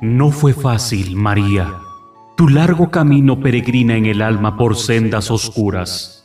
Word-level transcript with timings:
No 0.00 0.30
fue 0.30 0.52
fácil, 0.52 1.16
María, 1.16 1.74
tu 2.36 2.48
largo 2.48 2.88
camino 2.88 3.40
peregrina 3.40 3.96
en 3.96 4.06
el 4.06 4.22
alma 4.22 4.56
por 4.56 4.76
sendas 4.76 5.28
oscuras. 5.28 6.24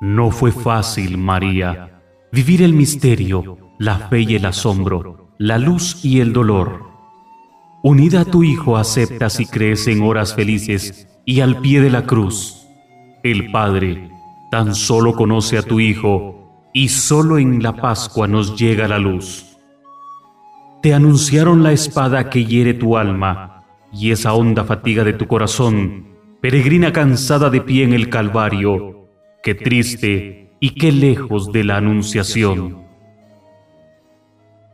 No 0.00 0.30
fue 0.30 0.50
fácil, 0.50 1.18
María, 1.18 2.00
vivir 2.32 2.62
el 2.62 2.72
misterio, 2.72 3.58
la 3.78 3.98
fe 4.08 4.20
y 4.20 4.36
el 4.36 4.46
asombro, 4.46 5.28
la 5.36 5.58
luz 5.58 6.02
y 6.02 6.20
el 6.20 6.32
dolor. 6.32 6.86
Unida 7.82 8.22
a 8.22 8.24
tu 8.24 8.44
Hijo 8.44 8.78
aceptas 8.78 9.40
y 9.40 9.46
crees 9.46 9.86
en 9.88 10.00
horas 10.00 10.34
felices 10.34 11.06
y 11.26 11.40
al 11.40 11.58
pie 11.58 11.82
de 11.82 11.90
la 11.90 12.06
cruz. 12.06 12.66
El 13.22 13.50
Padre 13.52 14.10
tan 14.50 14.74
solo 14.74 15.12
conoce 15.12 15.58
a 15.58 15.62
tu 15.62 15.80
Hijo 15.80 16.70
y 16.72 16.88
solo 16.88 17.36
en 17.36 17.62
la 17.62 17.76
Pascua 17.76 18.26
nos 18.26 18.56
llega 18.56 18.88
la 18.88 18.98
luz. 18.98 19.51
Te 20.82 20.94
anunciaron 20.94 21.62
la 21.62 21.70
espada 21.70 22.28
que 22.28 22.44
hiere 22.44 22.74
tu 22.74 22.96
alma 22.96 23.62
y 23.92 24.10
esa 24.10 24.34
honda 24.34 24.64
fatiga 24.64 25.04
de 25.04 25.12
tu 25.12 25.28
corazón, 25.28 26.08
peregrina 26.40 26.92
cansada 26.92 27.50
de 27.50 27.60
pie 27.60 27.84
en 27.84 27.92
el 27.92 28.08
Calvario, 28.10 29.06
qué 29.44 29.54
triste 29.54 30.50
y 30.58 30.70
qué 30.70 30.90
lejos 30.90 31.52
de 31.52 31.62
la 31.62 31.76
anunciación. 31.76 32.82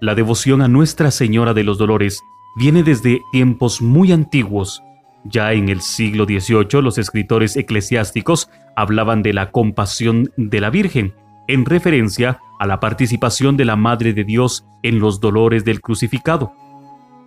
La 0.00 0.14
devoción 0.14 0.62
a 0.62 0.68
Nuestra 0.68 1.10
Señora 1.10 1.52
de 1.52 1.64
los 1.64 1.76
Dolores 1.76 2.22
viene 2.56 2.82
desde 2.82 3.20
tiempos 3.30 3.82
muy 3.82 4.10
antiguos. 4.10 4.82
Ya 5.24 5.52
en 5.52 5.68
el 5.68 5.82
siglo 5.82 6.24
XVIII 6.24 6.80
los 6.80 6.96
escritores 6.96 7.54
eclesiásticos 7.54 8.48
hablaban 8.76 9.22
de 9.22 9.34
la 9.34 9.50
compasión 9.50 10.32
de 10.38 10.62
la 10.62 10.70
Virgen, 10.70 11.12
en 11.48 11.66
referencia 11.66 12.40
a 12.58 12.66
la 12.66 12.80
participación 12.80 13.56
de 13.56 13.64
la 13.64 13.76
Madre 13.76 14.12
de 14.12 14.24
Dios 14.24 14.64
en 14.82 14.98
los 14.98 15.20
dolores 15.20 15.64
del 15.64 15.80
crucificado. 15.80 16.52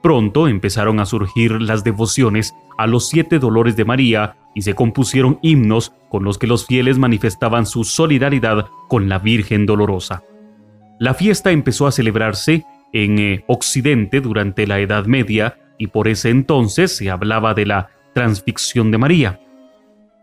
Pronto 0.02 0.47
empezaron 0.47 1.00
a 1.00 1.05
surgir 1.05 1.61
las 1.61 1.83
devociones 1.83 2.55
a 2.78 2.88
los 2.88 3.08
siete 3.08 3.39
dolores 3.39 3.75
de 3.75 3.86
María 3.86 4.36
y 4.55 4.64
se 4.64 4.73
compusieron 4.73 5.39
himnos 5.42 5.94
con 6.09 6.23
los 6.23 6.38
que 6.38 6.47
los 6.47 6.66
fieles 6.66 6.97
manifestaban 6.97 7.66
su 7.66 7.83
solidaridad 7.83 8.67
con 8.89 9.08
la 9.08 9.20
Virgen 9.20 9.66
Dolorosa. 9.66 10.23
La 11.00 11.14
fiesta 11.14 11.52
empezó 11.52 11.88
a 11.88 11.92
celebrarse 11.92 12.66
en 12.94 13.20
eh, 13.20 13.44
Occidente 13.48 14.22
durante 14.22 14.67
la 14.67 14.80
Edad 14.80 15.05
Media 15.05 15.58
y 15.77 15.88
por 15.88 16.08
ese 16.08 16.30
entonces 16.30 16.95
se 16.95 17.09
hablaba 17.09 17.53
de 17.53 17.66
la 17.66 17.89
transfixión 18.14 18.92
de 18.92 18.98
María, 18.98 19.39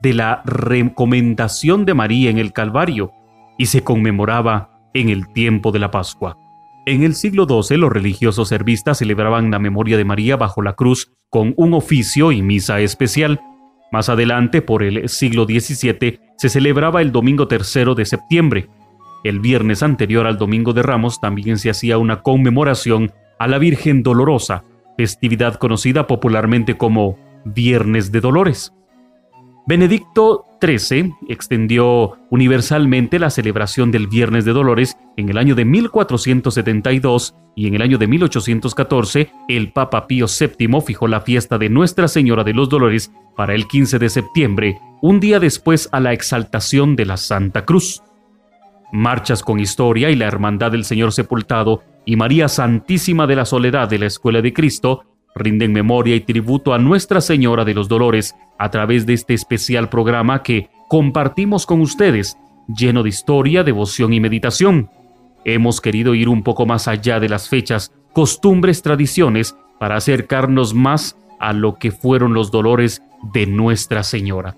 de 0.00 0.14
la 0.14 0.42
recomendación 0.44 1.84
de 1.84 1.94
María 1.94 2.30
en 2.30 2.38
el 2.38 2.52
Calvario 2.52 3.12
y 3.56 3.66
se 3.66 3.82
conmemoraba 3.82 4.77
en 4.94 5.08
el 5.08 5.32
tiempo 5.32 5.72
de 5.72 5.78
la 5.78 5.90
Pascua. 5.90 6.36
En 6.86 7.02
el 7.02 7.14
siglo 7.14 7.46
XII 7.46 7.76
los 7.76 7.92
religiosos 7.92 8.48
servistas 8.48 8.98
celebraban 8.98 9.50
la 9.50 9.58
memoria 9.58 9.96
de 9.96 10.04
María 10.04 10.36
bajo 10.36 10.62
la 10.62 10.72
cruz 10.72 11.12
con 11.28 11.52
un 11.56 11.74
oficio 11.74 12.32
y 12.32 12.40
misa 12.40 12.80
especial. 12.80 13.40
Más 13.92 14.08
adelante, 14.08 14.62
por 14.62 14.82
el 14.82 15.08
siglo 15.08 15.44
XVII, 15.44 16.20
se 16.36 16.48
celebraba 16.48 17.02
el 17.02 17.12
domingo 17.12 17.46
tercero 17.46 17.94
de 17.94 18.06
septiembre. 18.06 18.68
El 19.24 19.40
viernes 19.40 19.82
anterior 19.82 20.26
al 20.26 20.38
domingo 20.38 20.72
de 20.72 20.82
Ramos 20.82 21.20
también 21.20 21.58
se 21.58 21.68
hacía 21.70 21.98
una 21.98 22.22
conmemoración 22.22 23.12
a 23.38 23.48
la 23.48 23.58
Virgen 23.58 24.02
Dolorosa, 24.02 24.64
festividad 24.96 25.56
conocida 25.56 26.06
popularmente 26.06 26.76
como 26.78 27.18
Viernes 27.44 28.12
de 28.12 28.20
Dolores. 28.20 28.72
Benedicto 29.68 30.46
XIII 30.62 31.12
extendió 31.28 32.16
universalmente 32.30 33.18
la 33.18 33.28
celebración 33.28 33.90
del 33.90 34.06
Viernes 34.06 34.46
de 34.46 34.54
Dolores 34.54 34.96
en 35.18 35.28
el 35.28 35.36
año 35.36 35.54
de 35.54 35.66
1472 35.66 37.34
y 37.54 37.66
en 37.66 37.74
el 37.74 37.82
año 37.82 37.98
de 37.98 38.06
1814 38.06 39.30
el 39.46 39.70
Papa 39.70 40.06
Pío 40.06 40.24
VII 40.24 40.80
fijó 40.80 41.06
la 41.06 41.20
fiesta 41.20 41.58
de 41.58 41.68
Nuestra 41.68 42.08
Señora 42.08 42.44
de 42.44 42.54
los 42.54 42.70
Dolores 42.70 43.12
para 43.36 43.54
el 43.54 43.68
15 43.68 43.98
de 43.98 44.08
septiembre, 44.08 44.78
un 45.02 45.20
día 45.20 45.38
después 45.38 45.90
a 45.92 46.00
la 46.00 46.14
exaltación 46.14 46.96
de 46.96 47.04
la 47.04 47.18
Santa 47.18 47.66
Cruz. 47.66 48.02
Marchas 48.90 49.42
con 49.42 49.60
Historia 49.60 50.08
y 50.08 50.16
la 50.16 50.28
Hermandad 50.28 50.72
del 50.72 50.86
Señor 50.86 51.12
Sepultado 51.12 51.82
y 52.06 52.16
María 52.16 52.48
Santísima 52.48 53.26
de 53.26 53.36
la 53.36 53.44
Soledad 53.44 53.90
de 53.90 53.98
la 53.98 54.06
Escuela 54.06 54.40
de 54.40 54.54
Cristo 54.54 55.04
rinden 55.38 55.72
memoria 55.72 56.16
y 56.16 56.20
tributo 56.20 56.74
a 56.74 56.78
Nuestra 56.78 57.20
Señora 57.20 57.64
de 57.64 57.74
los 57.74 57.88
Dolores 57.88 58.34
a 58.58 58.70
través 58.70 59.06
de 59.06 59.14
este 59.14 59.34
especial 59.34 59.88
programa 59.88 60.42
que 60.42 60.68
compartimos 60.88 61.66
con 61.66 61.80
ustedes, 61.80 62.36
lleno 62.66 63.02
de 63.02 63.08
historia, 63.08 63.64
devoción 63.64 64.12
y 64.12 64.20
meditación. 64.20 64.90
Hemos 65.44 65.80
querido 65.80 66.14
ir 66.14 66.28
un 66.28 66.42
poco 66.42 66.66
más 66.66 66.88
allá 66.88 67.20
de 67.20 67.28
las 67.28 67.48
fechas, 67.48 67.92
costumbres, 68.12 68.82
tradiciones, 68.82 69.56
para 69.78 69.96
acercarnos 69.96 70.74
más 70.74 71.16
a 71.38 71.52
lo 71.52 71.78
que 71.78 71.92
fueron 71.92 72.34
los 72.34 72.50
dolores 72.50 73.02
de 73.32 73.46
Nuestra 73.46 74.02
Señora. 74.02 74.56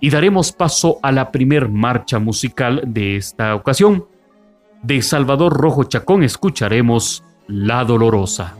Y 0.00 0.10
daremos 0.10 0.52
paso 0.52 0.98
a 1.02 1.12
la 1.12 1.30
primer 1.30 1.68
marcha 1.68 2.18
musical 2.18 2.82
de 2.86 3.16
esta 3.16 3.54
ocasión. 3.54 4.06
De 4.82 5.02
Salvador 5.02 5.52
Rojo 5.52 5.84
Chacón 5.84 6.22
escucharemos 6.22 7.22
La 7.46 7.84
Dolorosa. 7.84 8.54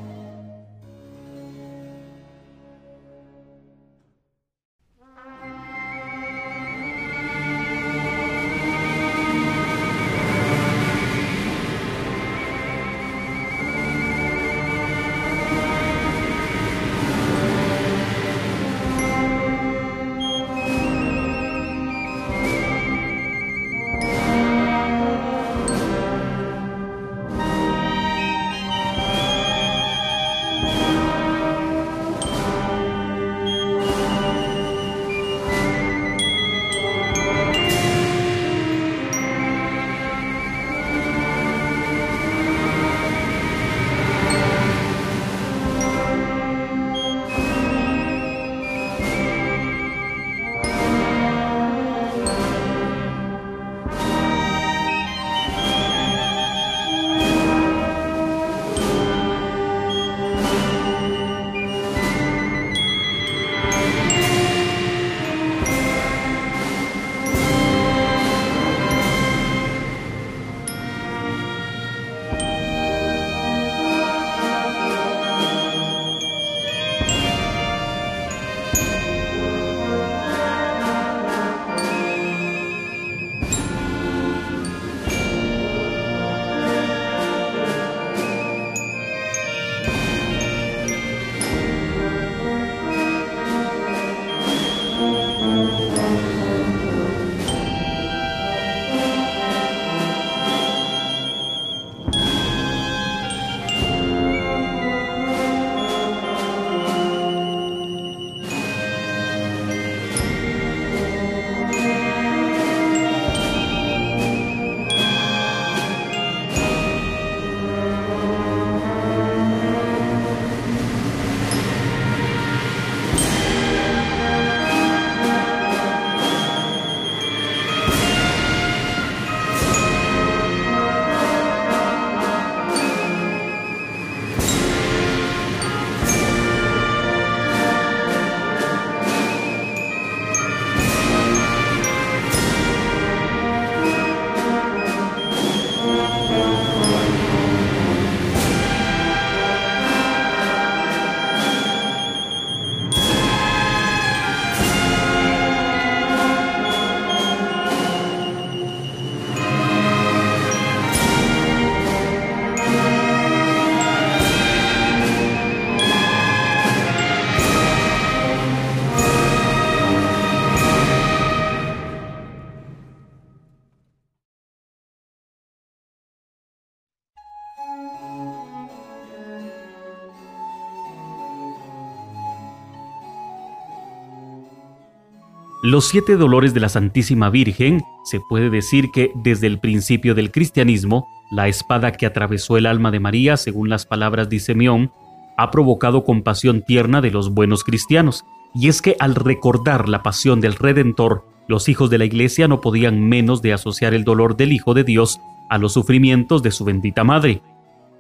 Los 185.71 185.87
siete 185.87 186.17
dolores 186.17 186.53
de 186.53 186.59
la 186.59 186.69
Santísima 186.69 187.31
Virgen 187.31 187.85
se 188.03 188.19
puede 188.19 188.51
decir 188.51 188.91
que 188.91 189.13
desde 189.15 189.47
el 189.47 189.61
principio 189.61 190.17
del 190.17 190.33
cristianismo, 190.33 191.07
la 191.31 191.47
espada 191.47 191.93
que 191.93 192.07
atravesó 192.07 192.57
el 192.57 192.67
alma 192.67 192.91
de 192.91 192.99
María, 192.99 193.37
según 193.37 193.69
las 193.69 193.87
palabras 193.87 194.29
de 194.29 194.41
Simeón, 194.41 194.91
ha 195.37 195.53
provocado 195.53 196.03
compasión 196.03 196.63
tierna 196.63 197.01
de 197.01 197.13
los 197.13 197.33
buenos 197.35 197.63
cristianos. 197.63 198.25
Y 198.53 198.67
es 198.67 198.83
que 198.83 198.97
al 198.99 199.15
recordar 199.15 199.89
la 199.89 200.03
pasión 200.03 200.41
del 200.41 200.57
Redentor, 200.57 201.25
los 201.47 201.69
hijos 201.69 201.89
de 201.89 201.99
la 201.99 202.05
Iglesia 202.05 202.49
no 202.49 202.61
podían 202.61 203.09
menos 203.09 203.41
de 203.41 203.53
asociar 203.53 203.95
el 203.95 204.03
dolor 204.03 204.37
del 204.37 204.51
Hijo 204.51 204.75
de 204.75 204.83
Dios 204.83 205.21
a 205.51 205.59
los 205.59 205.75
sufrimientos 205.75 206.43
de 206.43 206.51
su 206.51 206.65
bendita 206.65 207.05
madre. 207.05 207.43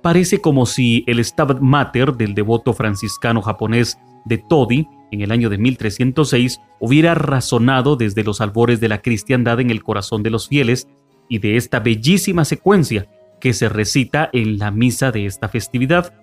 Parece 0.03 0.41
como 0.41 0.67
si 0.67 1.05
el 1.07 1.25
Stabat 1.25 1.61
Mater 1.61 2.15
del 2.15 2.35
devoto 2.35 2.73
franciscano 2.73 3.43
japonés 3.43 3.97
de 4.25 4.39
Todi 4.39 4.89
en 5.11 5.23
el 5.23 5.33
año 5.33 5.51
de 5.51 5.59
1306 5.59 6.61
hubiera 6.79 7.15
razonado 7.15 7.97
desde 7.97 8.25
los 8.25 8.41
albores 8.41 8.81
de 8.81 8.89
la 8.89 9.03
cristiandad 9.03 9.61
en 9.61 9.71
el 9.71 9.83
corazón 9.83 10.23
de 10.23 10.31
los 10.31 10.49
fieles 10.49 10.89
y 11.29 11.39
de 11.39 11.57
esta 11.57 11.81
bellísima 11.81 12.45
secuencia 12.45 13.09
que 13.41 13.53
se 13.53 13.69
recita 13.69 14.31
en 14.33 14.59
la 14.59 14.71
misa 14.71 15.11
de 15.11 15.27
esta 15.27 15.49
festividad. 15.49 16.15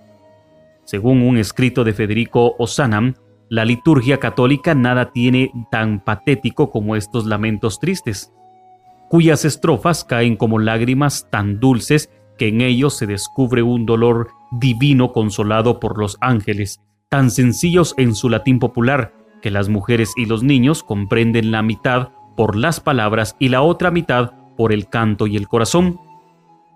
Según 0.85 1.21
un 1.21 1.37
escrito 1.37 1.83
de 1.83 1.93
Federico 1.93 2.55
Osanam, 2.59 3.15
la 3.49 3.65
liturgia 3.65 4.19
católica 4.19 4.75
nada 4.75 5.11
tiene 5.11 5.51
tan 5.71 6.03
patético 6.03 6.69
como 6.69 6.95
estos 6.95 7.25
lamentos 7.25 7.79
tristes, 7.79 8.31
cuyas 9.09 9.45
estrofas 9.45 10.03
caen 10.03 10.35
como 10.35 10.59
lágrimas 10.59 11.27
tan 11.29 11.59
dulces 11.59 12.09
que 12.37 12.49
en 12.49 12.61
ellos 12.61 12.95
se 12.97 13.07
descubre 13.07 13.63
un 13.63 13.85
dolor 13.85 14.29
divino 14.51 15.11
consolado 15.11 15.79
por 15.79 15.97
los 15.97 16.17
ángeles 16.21 16.81
tan 17.09 17.31
sencillos 17.31 17.93
en 17.97 18.15
su 18.15 18.29
latín 18.29 18.59
popular 18.59 19.13
que 19.41 19.51
las 19.51 19.69
mujeres 19.69 20.13
y 20.17 20.25
los 20.25 20.43
niños 20.43 20.83
comprenden 20.83 21.51
la 21.51 21.61
mitad 21.61 22.09
por 22.35 22.55
las 22.55 22.79
palabras 22.79 23.35
y 23.39 23.49
la 23.49 23.61
otra 23.61 23.91
mitad 23.91 24.31
por 24.57 24.73
el 24.73 24.87
canto 24.89 25.27
y 25.27 25.37
el 25.37 25.47
corazón. 25.47 25.99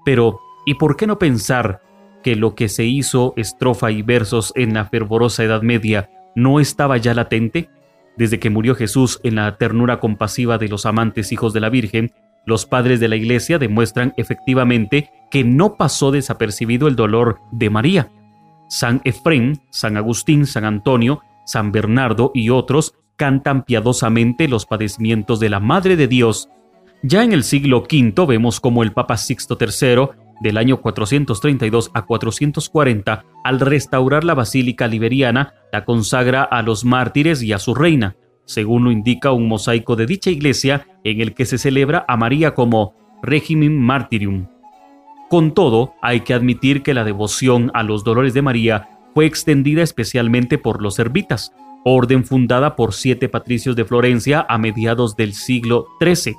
Pero, 0.05 0.39
¿y 0.65 0.75
por 0.75 0.95
qué 0.95 1.07
no 1.07 1.19
pensar 1.19 1.81
que 2.23 2.35
lo 2.35 2.55
que 2.55 2.69
se 2.69 2.85
hizo 2.85 3.33
estrofa 3.35 3.91
y 3.91 4.03
versos 4.03 4.53
en 4.55 4.73
la 4.73 4.85
fervorosa 4.85 5.43
Edad 5.43 5.63
Media 5.63 6.09
no 6.35 6.59
estaba 6.59 6.97
ya 6.97 7.13
latente? 7.13 7.69
Desde 8.17 8.39
que 8.39 8.49
murió 8.49 8.75
Jesús 8.75 9.19
en 9.23 9.35
la 9.35 9.57
ternura 9.57 9.99
compasiva 9.99 10.57
de 10.57 10.67
los 10.67 10.85
amantes 10.85 11.31
hijos 11.31 11.53
de 11.53 11.59
la 11.59 11.69
Virgen, 11.69 12.13
los 12.45 12.65
padres 12.65 12.99
de 12.99 13.07
la 13.07 13.15
Iglesia 13.15 13.59
demuestran 13.59 14.13
efectivamente 14.17 15.11
que 15.29 15.43
no 15.43 15.75
pasó 15.77 16.11
desapercibido 16.11 16.87
el 16.87 16.95
dolor 16.95 17.39
de 17.51 17.69
María, 17.69 18.09
San 18.71 19.01
Efrén, 19.03 19.59
San 19.69 19.97
Agustín, 19.97 20.45
San 20.45 20.63
Antonio, 20.63 21.19
San 21.45 21.73
Bernardo 21.73 22.31
y 22.33 22.51
otros 22.51 22.93
cantan 23.17 23.65
piadosamente 23.65 24.47
los 24.47 24.65
padecimientos 24.65 25.41
de 25.41 25.49
la 25.49 25.59
Madre 25.59 25.97
de 25.97 26.07
Dios. 26.07 26.47
Ya 27.03 27.21
en 27.25 27.33
el 27.33 27.43
siglo 27.43 27.79
V 27.79 28.25
vemos 28.25 28.61
como 28.61 28.81
el 28.83 28.93
Papa 28.93 29.17
Sixto 29.17 29.57
III, 29.59 30.11
del 30.39 30.57
año 30.57 30.79
432 30.79 31.91
a 31.93 32.05
440, 32.05 33.25
al 33.43 33.59
restaurar 33.59 34.23
la 34.23 34.35
Basílica 34.35 34.87
Liberiana, 34.87 35.53
la 35.73 35.83
consagra 35.83 36.41
a 36.43 36.61
los 36.61 36.85
mártires 36.85 37.43
y 37.43 37.51
a 37.51 37.59
su 37.59 37.75
reina, 37.75 38.15
según 38.45 38.85
lo 38.85 38.91
indica 38.91 39.33
un 39.33 39.49
mosaico 39.49 39.97
de 39.97 40.05
dicha 40.05 40.29
iglesia 40.29 40.87
en 41.03 41.19
el 41.19 41.33
que 41.33 41.45
se 41.45 41.57
celebra 41.57 42.05
a 42.07 42.15
María 42.15 42.53
como 42.53 42.95
Regimen 43.21 43.77
Martyrium. 43.77 44.47
Con 45.31 45.53
todo, 45.53 45.93
hay 46.01 46.19
que 46.19 46.33
admitir 46.33 46.83
que 46.83 46.93
la 46.93 47.05
devoción 47.05 47.71
a 47.73 47.83
los 47.83 48.03
dolores 48.03 48.33
de 48.33 48.41
María 48.41 48.89
fue 49.13 49.25
extendida 49.25 49.81
especialmente 49.81 50.57
por 50.57 50.81
los 50.81 50.95
servitas, 50.95 51.53
orden 51.85 52.25
fundada 52.25 52.75
por 52.75 52.93
siete 52.93 53.29
patricios 53.29 53.77
de 53.77 53.85
Florencia 53.85 54.45
a 54.49 54.57
mediados 54.57 55.15
del 55.15 55.33
siglo 55.33 55.87
XIII. 56.01 56.35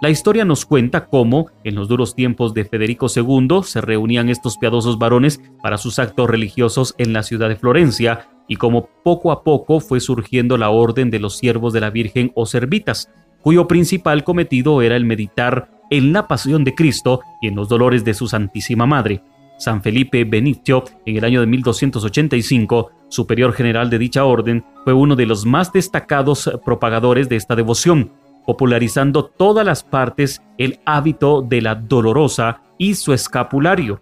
La 0.00 0.10
historia 0.10 0.44
nos 0.44 0.66
cuenta 0.66 1.06
cómo, 1.06 1.48
en 1.64 1.74
los 1.74 1.88
duros 1.88 2.14
tiempos 2.14 2.54
de 2.54 2.64
Federico 2.64 3.08
II, 3.12 3.62
se 3.64 3.80
reunían 3.80 4.28
estos 4.28 4.56
piadosos 4.56 5.00
varones 5.00 5.40
para 5.60 5.76
sus 5.76 5.98
actos 5.98 6.30
religiosos 6.30 6.94
en 6.96 7.12
la 7.12 7.24
ciudad 7.24 7.48
de 7.48 7.56
Florencia, 7.56 8.28
y 8.46 8.54
cómo 8.54 8.88
poco 9.02 9.32
a 9.32 9.42
poco 9.42 9.80
fue 9.80 9.98
surgiendo 9.98 10.56
la 10.58 10.70
orden 10.70 11.10
de 11.10 11.18
los 11.18 11.36
siervos 11.36 11.72
de 11.72 11.80
la 11.80 11.90
Virgen 11.90 12.30
o 12.36 12.46
servitas, 12.46 13.10
cuyo 13.42 13.66
principal 13.66 14.22
cometido 14.22 14.80
era 14.80 14.94
el 14.94 15.04
meditar 15.04 15.77
en 15.90 16.12
la 16.12 16.28
pasión 16.28 16.64
de 16.64 16.74
Cristo 16.74 17.20
y 17.40 17.48
en 17.48 17.56
los 17.56 17.68
dolores 17.68 18.04
de 18.04 18.14
su 18.14 18.28
Santísima 18.28 18.86
Madre. 18.86 19.22
San 19.58 19.82
Felipe 19.82 20.24
Benitio, 20.24 20.84
en 21.04 21.16
el 21.16 21.24
año 21.24 21.40
de 21.40 21.46
1285, 21.46 22.90
superior 23.08 23.52
general 23.52 23.90
de 23.90 23.98
dicha 23.98 24.24
orden, 24.24 24.64
fue 24.84 24.92
uno 24.92 25.16
de 25.16 25.26
los 25.26 25.44
más 25.44 25.72
destacados 25.72 26.50
propagadores 26.64 27.28
de 27.28 27.36
esta 27.36 27.56
devoción, 27.56 28.12
popularizando 28.46 29.24
todas 29.24 29.66
las 29.66 29.82
partes 29.82 30.42
el 30.58 30.78
hábito 30.84 31.42
de 31.42 31.60
la 31.60 31.74
dolorosa 31.74 32.62
y 32.78 32.94
su 32.94 33.12
escapulario. 33.12 34.00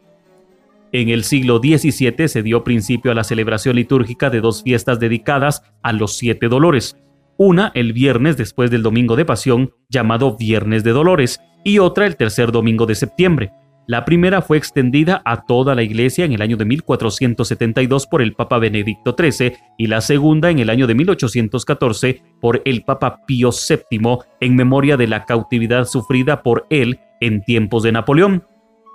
En 0.92 1.08
el 1.08 1.24
siglo 1.24 1.58
XVII 1.58 2.28
se 2.28 2.42
dio 2.42 2.62
principio 2.62 3.10
a 3.10 3.14
la 3.14 3.24
celebración 3.24 3.76
litúrgica 3.76 4.30
de 4.30 4.40
dos 4.40 4.62
fiestas 4.62 5.00
dedicadas 5.00 5.62
a 5.82 5.92
los 5.92 6.16
siete 6.16 6.48
dolores, 6.48 6.96
una 7.36 7.72
el 7.74 7.92
viernes 7.92 8.36
después 8.36 8.70
del 8.70 8.82
domingo 8.82 9.16
de 9.16 9.24
pasión, 9.24 9.72
llamado 9.88 10.36
Viernes 10.36 10.84
de 10.84 10.92
Dolores, 10.92 11.40
y 11.64 11.78
otra 11.78 12.06
el 12.06 12.16
tercer 12.16 12.52
domingo 12.52 12.86
de 12.86 12.94
septiembre. 12.94 13.52
La 13.88 14.04
primera 14.04 14.42
fue 14.42 14.56
extendida 14.56 15.22
a 15.24 15.46
toda 15.46 15.76
la 15.76 15.84
iglesia 15.84 16.24
en 16.24 16.32
el 16.32 16.42
año 16.42 16.56
de 16.56 16.64
1472 16.64 18.08
por 18.08 18.20
el 18.20 18.34
Papa 18.34 18.58
Benedicto 18.58 19.14
XIII 19.16 19.52
y 19.78 19.86
la 19.86 20.00
segunda 20.00 20.50
en 20.50 20.58
el 20.58 20.70
año 20.70 20.88
de 20.88 20.96
1814 20.96 22.20
por 22.40 22.62
el 22.64 22.82
Papa 22.82 23.20
Pío 23.26 23.50
VII 23.50 24.18
en 24.40 24.56
memoria 24.56 24.96
de 24.96 25.06
la 25.06 25.24
cautividad 25.24 25.84
sufrida 25.84 26.42
por 26.42 26.66
él 26.68 26.98
en 27.20 27.42
tiempos 27.42 27.84
de 27.84 27.92
Napoleón. 27.92 28.44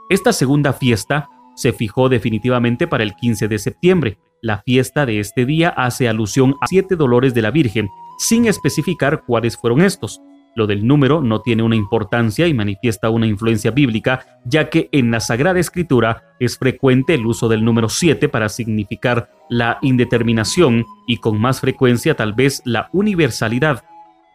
Esta 0.09 0.33
segunda 0.33 0.73
fiesta 0.73 1.29
se 1.55 1.71
fijó 1.71 2.09
definitivamente 2.09 2.85
para 2.85 3.03
el 3.03 3.15
15 3.15 3.47
de 3.47 3.59
septiembre. 3.59 4.17
La 4.41 4.61
fiesta 4.61 5.05
de 5.05 5.19
este 5.19 5.45
día 5.45 5.69
hace 5.69 6.09
alusión 6.09 6.55
a 6.59 6.67
siete 6.67 6.97
dolores 6.97 7.33
de 7.33 7.41
la 7.41 7.51
Virgen, 7.51 7.87
sin 8.21 8.45
especificar 8.45 9.23
cuáles 9.25 9.57
fueron 9.57 9.81
estos. 9.81 10.21
Lo 10.53 10.67
del 10.67 10.85
número 10.85 11.21
no 11.23 11.41
tiene 11.41 11.63
una 11.63 11.75
importancia 11.75 12.45
y 12.45 12.53
manifiesta 12.53 13.09
una 13.09 13.25
influencia 13.25 13.71
bíblica, 13.71 14.39
ya 14.45 14.69
que 14.69 14.89
en 14.91 15.09
la 15.09 15.19
Sagrada 15.19 15.59
Escritura 15.59 16.35
es 16.39 16.55
frecuente 16.55 17.15
el 17.15 17.25
uso 17.25 17.49
del 17.49 17.65
número 17.65 17.89
7 17.89 18.29
para 18.29 18.49
significar 18.49 19.31
la 19.49 19.79
indeterminación 19.81 20.85
y 21.07 21.17
con 21.17 21.41
más 21.41 21.61
frecuencia 21.61 22.13
tal 22.13 22.33
vez 22.33 22.61
la 22.63 22.89
universalidad. 22.93 23.85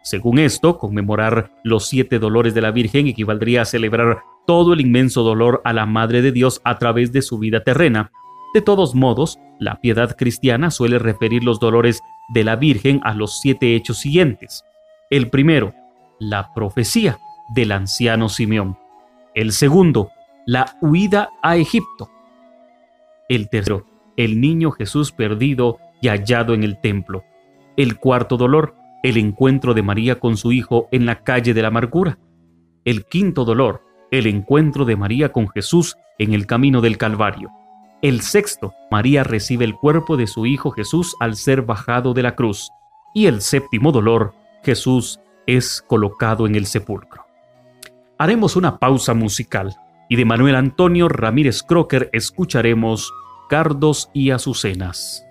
Según 0.02 0.40
esto, 0.40 0.78
conmemorar 0.78 1.52
los 1.62 1.86
siete 1.86 2.18
dolores 2.18 2.54
de 2.54 2.62
la 2.62 2.72
Virgen 2.72 3.06
equivaldría 3.06 3.62
a 3.62 3.66
celebrar 3.66 4.22
todo 4.48 4.72
el 4.72 4.80
inmenso 4.80 5.22
dolor 5.22 5.60
a 5.64 5.72
la 5.72 5.86
Madre 5.86 6.22
de 6.22 6.32
Dios 6.32 6.60
a 6.64 6.78
través 6.78 7.12
de 7.12 7.22
su 7.22 7.38
vida 7.38 7.62
terrena. 7.62 8.10
De 8.52 8.62
todos 8.62 8.96
modos, 8.96 9.38
la 9.60 9.80
piedad 9.80 10.16
cristiana 10.16 10.70
suele 10.70 10.98
referir 10.98 11.44
los 11.44 11.60
dolores 11.60 12.00
de 12.28 12.45
la 12.45 12.56
Virgen 12.56 13.00
a 13.04 13.14
los 13.14 13.40
siete 13.40 13.75
hechos 13.75 13.99
siguientes. 13.99 14.64
El 15.11 15.30
primero, 15.30 15.75
la 16.18 16.52
profecía 16.54 17.18
del 17.54 17.73
anciano 17.73 18.28
Simeón. 18.28 18.78
El 19.35 19.52
segundo, 19.52 20.11
la 20.47 20.76
huida 20.80 21.30
a 21.42 21.56
Egipto. 21.56 22.11
El 23.28 23.49
tercero, 23.49 23.87
el 24.16 24.40
niño 24.40 24.71
Jesús 24.71 25.12
perdido 25.12 25.78
y 26.00 26.09
hallado 26.09 26.54
en 26.54 26.62
el 26.62 26.80
templo. 26.80 27.25
El 27.76 27.99
cuarto 27.99 28.37
dolor, 28.37 28.75
el 29.02 29.16
encuentro 29.16 29.75
de 29.75 29.83
María 29.83 30.18
con 30.18 30.37
su 30.37 30.52
hijo 30.52 30.88
en 30.90 31.06
la 31.06 31.23
calle 31.23 31.54
de 31.54 31.62
la 31.62 31.68
amargura. 31.68 32.18
El 32.85 33.04
quinto 33.04 33.45
dolor, 33.45 33.83
el 34.11 34.26
encuentro 34.26 34.85
de 34.85 34.97
María 34.97 35.33
con 35.33 35.49
Jesús 35.49 35.97
en 36.18 36.33
el 36.33 36.47
camino 36.47 36.80
del 36.80 36.99
Calvario. 36.99 37.50
El 38.02 38.20
sexto, 38.20 38.74
María 38.90 39.24
recibe 39.24 39.64
el 39.64 39.74
cuerpo 39.74 40.16
de 40.16 40.26
su 40.26 40.46
Hijo 40.46 40.70
Jesús 40.70 41.16
al 41.18 41.36
ser 41.36 41.62
bajado 41.62 42.12
de 42.12 42.22
la 42.22 42.34
cruz. 42.34 42.70
Y 43.14 43.26
el 43.26 43.40
séptimo 43.40 43.90
dolor, 43.90 44.34
Jesús 44.62 45.20
es 45.46 45.82
colocado 45.86 46.46
en 46.46 46.54
el 46.54 46.66
sepulcro. 46.66 47.24
Haremos 48.18 48.56
una 48.56 48.78
pausa 48.78 49.14
musical 49.14 49.74
y 50.08 50.16
de 50.16 50.24
Manuel 50.24 50.56
Antonio 50.56 51.08
Ramírez 51.08 51.62
Crocker 51.62 52.10
escucharemos 52.12 53.12
Cardos 53.48 54.10
y 54.12 54.30
Azucenas. 54.30 55.25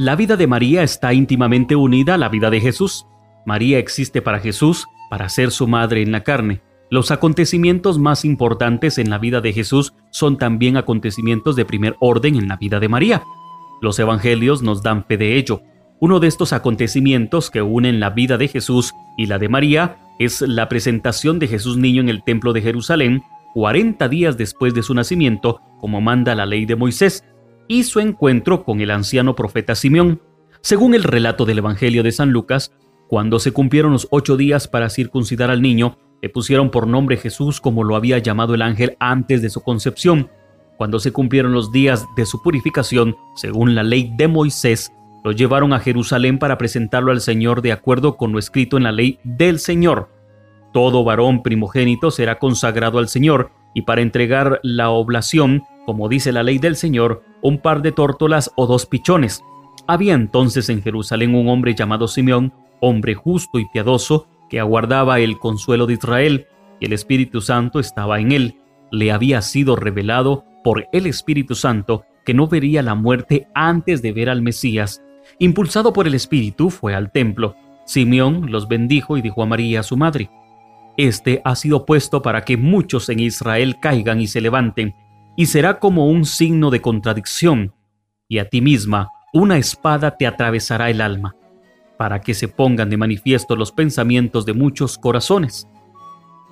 La 0.00 0.16
vida 0.16 0.38
de 0.38 0.46
María 0.46 0.82
está 0.82 1.12
íntimamente 1.12 1.76
unida 1.76 2.14
a 2.14 2.16
la 2.16 2.30
vida 2.30 2.48
de 2.48 2.58
Jesús. 2.58 3.06
María 3.44 3.78
existe 3.78 4.22
para 4.22 4.40
Jesús, 4.40 4.86
para 5.10 5.28
ser 5.28 5.50
su 5.50 5.68
madre 5.68 6.00
en 6.00 6.10
la 6.10 6.22
carne. 6.22 6.62
Los 6.88 7.10
acontecimientos 7.10 7.98
más 7.98 8.24
importantes 8.24 8.96
en 8.96 9.10
la 9.10 9.18
vida 9.18 9.42
de 9.42 9.52
Jesús 9.52 9.92
son 10.10 10.38
también 10.38 10.78
acontecimientos 10.78 11.54
de 11.54 11.66
primer 11.66 11.96
orden 12.00 12.36
en 12.36 12.48
la 12.48 12.56
vida 12.56 12.80
de 12.80 12.88
María. 12.88 13.22
Los 13.82 13.98
evangelios 13.98 14.62
nos 14.62 14.82
dan 14.82 15.04
fe 15.04 15.18
de 15.18 15.36
ello. 15.36 15.60
Uno 16.00 16.18
de 16.18 16.28
estos 16.28 16.54
acontecimientos 16.54 17.50
que 17.50 17.60
unen 17.60 18.00
la 18.00 18.08
vida 18.08 18.38
de 18.38 18.48
Jesús 18.48 18.94
y 19.18 19.26
la 19.26 19.38
de 19.38 19.50
María 19.50 19.98
es 20.18 20.40
la 20.40 20.70
presentación 20.70 21.38
de 21.38 21.46
Jesús 21.46 21.76
niño 21.76 22.00
en 22.00 22.08
el 22.08 22.24
templo 22.24 22.54
de 22.54 22.62
Jerusalén 22.62 23.22
40 23.52 24.08
días 24.08 24.36
después 24.36 24.74
de 24.74 24.82
su 24.82 24.94
nacimiento, 24.94 25.60
como 25.78 26.00
manda 26.00 26.34
la 26.34 26.46
ley 26.46 26.66
de 26.66 26.76
Moisés, 26.76 27.24
y 27.70 27.84
su 27.84 28.00
encuentro 28.00 28.64
con 28.64 28.80
el 28.80 28.90
anciano 28.90 29.36
profeta 29.36 29.76
Simeón. 29.76 30.20
Según 30.60 30.92
el 30.92 31.04
relato 31.04 31.44
del 31.44 31.58
Evangelio 31.58 32.02
de 32.02 32.10
San 32.10 32.32
Lucas, 32.32 32.74
cuando 33.06 33.38
se 33.38 33.52
cumplieron 33.52 33.92
los 33.92 34.08
ocho 34.10 34.36
días 34.36 34.66
para 34.66 34.90
circuncidar 34.90 35.52
al 35.52 35.62
niño, 35.62 35.96
le 36.20 36.30
pusieron 36.30 36.72
por 36.72 36.88
nombre 36.88 37.16
Jesús 37.16 37.60
como 37.60 37.84
lo 37.84 37.94
había 37.94 38.18
llamado 38.18 38.56
el 38.56 38.62
ángel 38.62 38.96
antes 38.98 39.40
de 39.40 39.50
su 39.50 39.60
concepción. 39.60 40.30
Cuando 40.78 40.98
se 40.98 41.12
cumplieron 41.12 41.52
los 41.52 41.70
días 41.70 42.04
de 42.16 42.26
su 42.26 42.42
purificación, 42.42 43.14
según 43.36 43.76
la 43.76 43.84
ley 43.84 44.12
de 44.16 44.26
Moisés, 44.26 44.92
lo 45.22 45.30
llevaron 45.30 45.72
a 45.72 45.78
Jerusalén 45.78 46.40
para 46.40 46.58
presentarlo 46.58 47.12
al 47.12 47.20
Señor 47.20 47.62
de 47.62 47.70
acuerdo 47.70 48.16
con 48.16 48.32
lo 48.32 48.40
escrito 48.40 48.78
en 48.78 48.82
la 48.82 48.90
ley 48.90 49.20
del 49.22 49.60
Señor. 49.60 50.10
Todo 50.72 51.04
varón 51.04 51.44
primogénito 51.44 52.10
será 52.10 52.40
consagrado 52.40 52.98
al 52.98 53.06
Señor, 53.06 53.52
y 53.74 53.82
para 53.82 54.02
entregar 54.02 54.60
la 54.62 54.90
oblación 54.90 55.62
como 55.90 56.08
dice 56.08 56.30
la 56.30 56.44
ley 56.44 56.58
del 56.58 56.76
Señor, 56.76 57.24
un 57.42 57.58
par 57.58 57.82
de 57.82 57.90
tórtolas 57.90 58.52
o 58.54 58.68
dos 58.68 58.86
pichones. 58.86 59.42
Había 59.88 60.14
entonces 60.14 60.68
en 60.68 60.82
Jerusalén 60.82 61.34
un 61.34 61.48
hombre 61.48 61.74
llamado 61.74 62.06
Simeón, 62.06 62.52
hombre 62.80 63.14
justo 63.14 63.58
y 63.58 63.66
piadoso, 63.72 64.28
que 64.48 64.60
aguardaba 64.60 65.18
el 65.18 65.38
consuelo 65.38 65.86
de 65.86 65.94
Israel, 65.94 66.46
y 66.78 66.86
el 66.86 66.92
Espíritu 66.92 67.40
Santo 67.40 67.80
estaba 67.80 68.20
en 68.20 68.30
él. 68.30 68.56
Le 68.92 69.10
había 69.10 69.42
sido 69.42 69.74
revelado 69.74 70.44
por 70.62 70.86
el 70.92 71.06
Espíritu 71.06 71.56
Santo 71.56 72.04
que 72.24 72.34
no 72.34 72.46
vería 72.46 72.82
la 72.82 72.94
muerte 72.94 73.48
antes 73.52 74.00
de 74.00 74.12
ver 74.12 74.30
al 74.30 74.42
Mesías. 74.42 75.02
Impulsado 75.40 75.92
por 75.92 76.06
el 76.06 76.14
Espíritu, 76.14 76.70
fue 76.70 76.94
al 76.94 77.10
templo. 77.10 77.56
Simeón 77.84 78.52
los 78.52 78.68
bendijo 78.68 79.16
y 79.16 79.22
dijo 79.22 79.42
a 79.42 79.46
María, 79.46 79.82
su 79.82 79.96
madre, 79.96 80.30
Este 81.02 81.40
ha 81.46 81.56
sido 81.56 81.86
puesto 81.86 82.20
para 82.20 82.44
que 82.44 82.58
muchos 82.58 83.08
en 83.08 83.20
Israel 83.20 83.76
caigan 83.80 84.20
y 84.20 84.26
se 84.26 84.42
levanten, 84.42 84.94
y 85.34 85.46
será 85.46 85.78
como 85.78 86.06
un 86.06 86.26
signo 86.26 86.68
de 86.68 86.82
contradicción, 86.82 87.72
y 88.28 88.36
a 88.36 88.50
ti 88.50 88.60
misma 88.60 89.08
una 89.32 89.56
espada 89.56 90.18
te 90.18 90.26
atravesará 90.26 90.90
el 90.90 91.00
alma, 91.00 91.36
para 91.96 92.20
que 92.20 92.34
se 92.34 92.48
pongan 92.48 92.90
de 92.90 92.98
manifiesto 92.98 93.56
los 93.56 93.72
pensamientos 93.72 94.44
de 94.44 94.52
muchos 94.52 94.98
corazones. 94.98 95.66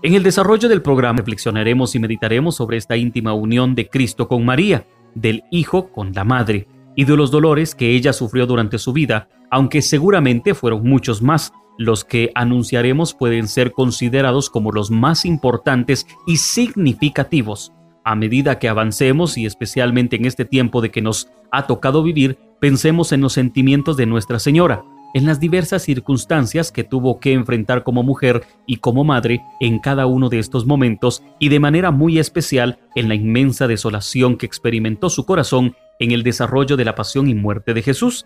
En 0.02 0.14
el 0.14 0.22
desarrollo 0.22 0.70
del 0.70 0.80
programa 0.80 1.18
reflexionaremos 1.18 1.94
y 1.94 1.98
meditaremos 1.98 2.56
sobre 2.56 2.78
esta 2.78 2.96
íntima 2.96 3.34
unión 3.34 3.74
de 3.74 3.90
Cristo 3.90 4.28
con 4.28 4.46
María, 4.46 4.86
del 5.14 5.44
Hijo 5.50 5.92
con 5.92 6.14
la 6.14 6.24
Madre, 6.24 6.66
y 6.96 7.04
de 7.04 7.18
los 7.18 7.30
dolores 7.30 7.74
que 7.74 7.90
ella 7.90 8.14
sufrió 8.14 8.46
durante 8.46 8.78
su 8.78 8.94
vida, 8.94 9.28
aunque 9.50 9.82
seguramente 9.82 10.54
fueron 10.54 10.84
muchos 10.84 11.20
más. 11.20 11.52
Los 11.78 12.04
que 12.04 12.30
anunciaremos 12.34 13.14
pueden 13.14 13.48
ser 13.48 13.72
considerados 13.72 14.50
como 14.50 14.72
los 14.72 14.90
más 14.90 15.24
importantes 15.24 16.06
y 16.26 16.36
significativos 16.36 17.72
a 18.08 18.14
medida 18.14 18.58
que 18.58 18.70
avancemos 18.70 19.36
y 19.36 19.44
especialmente 19.44 20.16
en 20.16 20.24
este 20.24 20.46
tiempo 20.46 20.80
de 20.80 20.90
que 20.90 21.02
nos 21.02 21.28
ha 21.52 21.66
tocado 21.66 22.02
vivir, 22.02 22.38
pensemos 22.58 23.12
en 23.12 23.20
los 23.20 23.34
sentimientos 23.34 23.98
de 23.98 24.06
Nuestra 24.06 24.38
Señora, 24.38 24.82
en 25.12 25.26
las 25.26 25.40
diversas 25.40 25.82
circunstancias 25.82 26.72
que 26.72 26.84
tuvo 26.84 27.20
que 27.20 27.34
enfrentar 27.34 27.82
como 27.82 28.02
mujer 28.02 28.44
y 28.66 28.76
como 28.76 29.04
madre 29.04 29.42
en 29.60 29.78
cada 29.78 30.06
uno 30.06 30.30
de 30.30 30.38
estos 30.38 30.64
momentos 30.64 31.22
y 31.38 31.50
de 31.50 31.60
manera 31.60 31.90
muy 31.90 32.18
especial 32.18 32.78
en 32.94 33.08
la 33.08 33.14
inmensa 33.14 33.66
desolación 33.66 34.38
que 34.38 34.46
experimentó 34.46 35.10
su 35.10 35.26
corazón 35.26 35.76
en 35.98 36.12
el 36.12 36.22
desarrollo 36.22 36.78
de 36.78 36.86
la 36.86 36.94
pasión 36.94 37.28
y 37.28 37.34
muerte 37.34 37.74
de 37.74 37.82
Jesús. 37.82 38.24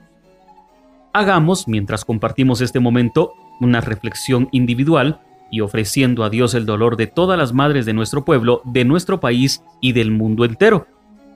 Hagamos, 1.14 1.69
mientras 1.69 2.07
compartimos 2.07 2.62
este 2.62 2.81
momento, 2.81 3.35
una 3.61 3.83
reflexión 3.83 4.49
individual 4.50 5.21
y 5.50 5.61
ofreciendo 5.61 6.25
a 6.25 6.31
Dios 6.31 6.54
el 6.54 6.64
dolor 6.64 6.97
de 6.97 7.07
todas 7.07 7.38
las 7.38 7.52
madres 7.52 7.85
de 7.85 7.92
nuestro 7.92 8.25
pueblo, 8.25 8.62
de 8.64 8.87
nuestro 8.87 9.21
país 9.21 9.62
y 9.83 9.92
del 9.92 10.11
mundo 10.11 10.47
entero. 10.47 10.87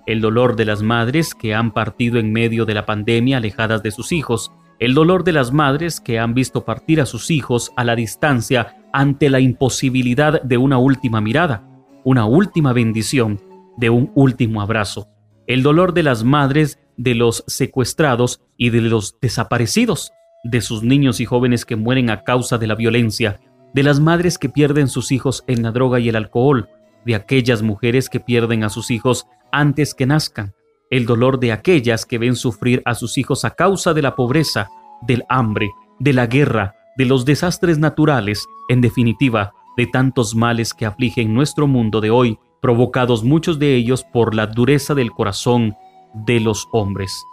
El 0.06 0.22
dolor 0.22 0.56
de 0.56 0.64
las 0.64 0.82
madres 0.82 1.34
que 1.34 1.54
han 1.54 1.72
partido 1.72 2.18
en 2.18 2.32
medio 2.32 2.64
de 2.64 2.72
la 2.72 2.86
pandemia 2.86 3.36
alejadas 3.36 3.82
de 3.82 3.90
sus 3.90 4.12
hijos, 4.12 4.50
el 4.78 4.94
dolor 4.94 5.24
de 5.24 5.32
las 5.32 5.52
madres 5.52 6.00
que 6.00 6.18
han 6.18 6.32
visto 6.32 6.64
partir 6.64 7.02
a 7.02 7.06
sus 7.06 7.30
hijos 7.30 7.72
a 7.76 7.84
la 7.84 7.96
distancia 7.96 8.78
ante 8.94 9.28
la 9.28 9.40
imposibilidad 9.40 10.40
de 10.40 10.56
una 10.56 10.78
última 10.78 11.20
mirada, 11.20 11.68
una 12.02 12.24
última 12.24 12.72
bendición, 12.72 13.40
de 13.76 13.90
un 13.90 14.10
último 14.14 14.62
abrazo, 14.62 15.08
el 15.46 15.62
dolor 15.62 15.92
de 15.92 16.02
las 16.02 16.24
madres 16.24 16.78
de 16.96 17.14
los 17.14 17.44
secuestrados 17.46 18.40
y 18.56 18.70
de 18.70 18.80
los 18.80 19.18
desaparecidos, 19.20 20.12
de 20.44 20.60
sus 20.60 20.82
niños 20.82 21.20
y 21.20 21.24
jóvenes 21.24 21.64
que 21.64 21.76
mueren 21.76 22.10
a 22.10 22.22
causa 22.22 22.58
de 22.58 22.66
la 22.66 22.74
violencia, 22.74 23.40
de 23.74 23.82
las 23.82 24.00
madres 24.00 24.38
que 24.38 24.48
pierden 24.48 24.88
sus 24.88 25.12
hijos 25.12 25.44
en 25.46 25.62
la 25.62 25.72
droga 25.72 26.00
y 26.00 26.08
el 26.08 26.16
alcohol, 26.16 26.68
de 27.04 27.14
aquellas 27.14 27.62
mujeres 27.62 28.08
que 28.08 28.20
pierden 28.20 28.64
a 28.64 28.68
sus 28.68 28.90
hijos 28.90 29.26
antes 29.52 29.94
que 29.94 30.06
nazcan, 30.06 30.54
el 30.90 31.06
dolor 31.06 31.40
de 31.40 31.52
aquellas 31.52 32.06
que 32.06 32.18
ven 32.18 32.36
sufrir 32.36 32.82
a 32.84 32.94
sus 32.94 33.18
hijos 33.18 33.44
a 33.44 33.50
causa 33.50 33.92
de 33.94 34.02
la 34.02 34.14
pobreza, 34.14 34.68
del 35.02 35.24
hambre, 35.28 35.70
de 35.98 36.12
la 36.12 36.26
guerra, 36.26 36.74
de 36.96 37.04
los 37.04 37.24
desastres 37.24 37.78
naturales, 37.78 38.46
en 38.68 38.80
definitiva, 38.80 39.52
de 39.76 39.86
tantos 39.86 40.34
males 40.34 40.72
que 40.72 40.86
afligen 40.86 41.34
nuestro 41.34 41.66
mundo 41.66 42.00
de 42.00 42.10
hoy, 42.10 42.38
provocados 42.62 43.22
muchos 43.22 43.58
de 43.58 43.74
ellos 43.74 44.04
por 44.04 44.34
la 44.34 44.46
dureza 44.46 44.94
del 44.94 45.10
corazón 45.10 45.76
de 46.24 46.40
los 46.40 46.68
hombres. 46.72 47.24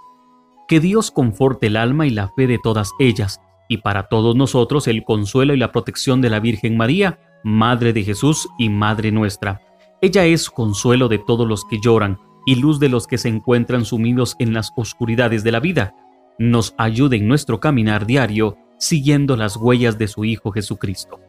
Que 0.67 0.80
Dios 0.80 1.12
conforte 1.12 1.67
el 1.67 1.78
alma 1.78 2.08
y 2.08 2.10
la 2.10 2.30
fe 2.30 2.48
de 2.48 2.60
todas 2.60 2.91
ellas, 3.00 3.39
y 3.69 3.78
para 3.78 4.08
todos 4.08 4.36
nosotros 4.36 4.88
el 4.88 5.04
consuelo 5.04 5.54
y 5.54 5.58
la 5.58 5.72
protección 5.72 6.22
de 6.22 6.30
la 6.30 6.39
Virgen 6.39 6.78
María, 6.78 7.19
Madre 7.43 7.93
de 7.93 8.04
Jesús 8.04 8.48
y 8.58 8.69
Madre 8.69 9.12
nuestra. 9.12 9.62
Ella 10.02 10.26
es 10.26 10.50
consuelo 10.50 11.08
de 11.08 11.19
todos 11.19 11.48
los 11.48 11.65
que 11.65 11.80
lloran 11.80 12.19
y 12.46 12.56
luz 12.56 12.80
de 12.80 12.89
los 12.89 13.08
que 13.08 13.17
se 13.17 13.30
encuentran 13.30 13.86
sumidos 13.86 14.36
en 14.39 14.54
las 14.54 14.72
oscuridades 14.76 15.43
de 15.43 15.52
la 15.52 15.60
vida. 15.60 15.96
Nos 16.38 16.76
ayude 16.78 17.17
en 17.17 17.28
nuestro 17.28 17.60
caminar 17.60 18.06
diario 18.06 18.58
siguiendo 18.80 19.38
las 19.38 19.56
huellas 19.56 19.98
de 19.98 20.08
su 20.08 20.26
Hijo 20.26 20.52
Jesucristo. 20.52 21.19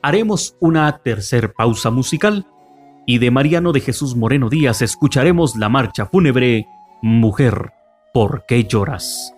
Haremos 0.00 0.56
una 0.60 0.98
tercer 0.98 1.52
pausa 1.54 1.90
musical 1.90 2.46
y 3.08 3.16
de 3.16 3.30
Mariano 3.30 3.72
de 3.72 3.80
Jesús 3.80 4.16
Moreno 4.16 4.50
Díaz 4.50 4.82
escucharemos 4.82 5.56
la 5.56 5.70
marcha 5.70 6.04
fúnebre 6.04 6.68
Mujer, 7.00 7.72
¿por 8.12 8.44
qué 8.46 8.64
lloras? 8.64 9.32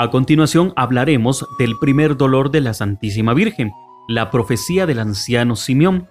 A 0.00 0.10
continuación 0.10 0.72
hablaremos 0.76 1.44
del 1.58 1.76
primer 1.76 2.16
dolor 2.16 2.52
de 2.52 2.60
la 2.60 2.72
Santísima 2.72 3.34
Virgen, 3.34 3.72
la 4.06 4.30
profecía 4.30 4.86
del 4.86 5.00
anciano 5.00 5.56
Simeón. 5.56 6.06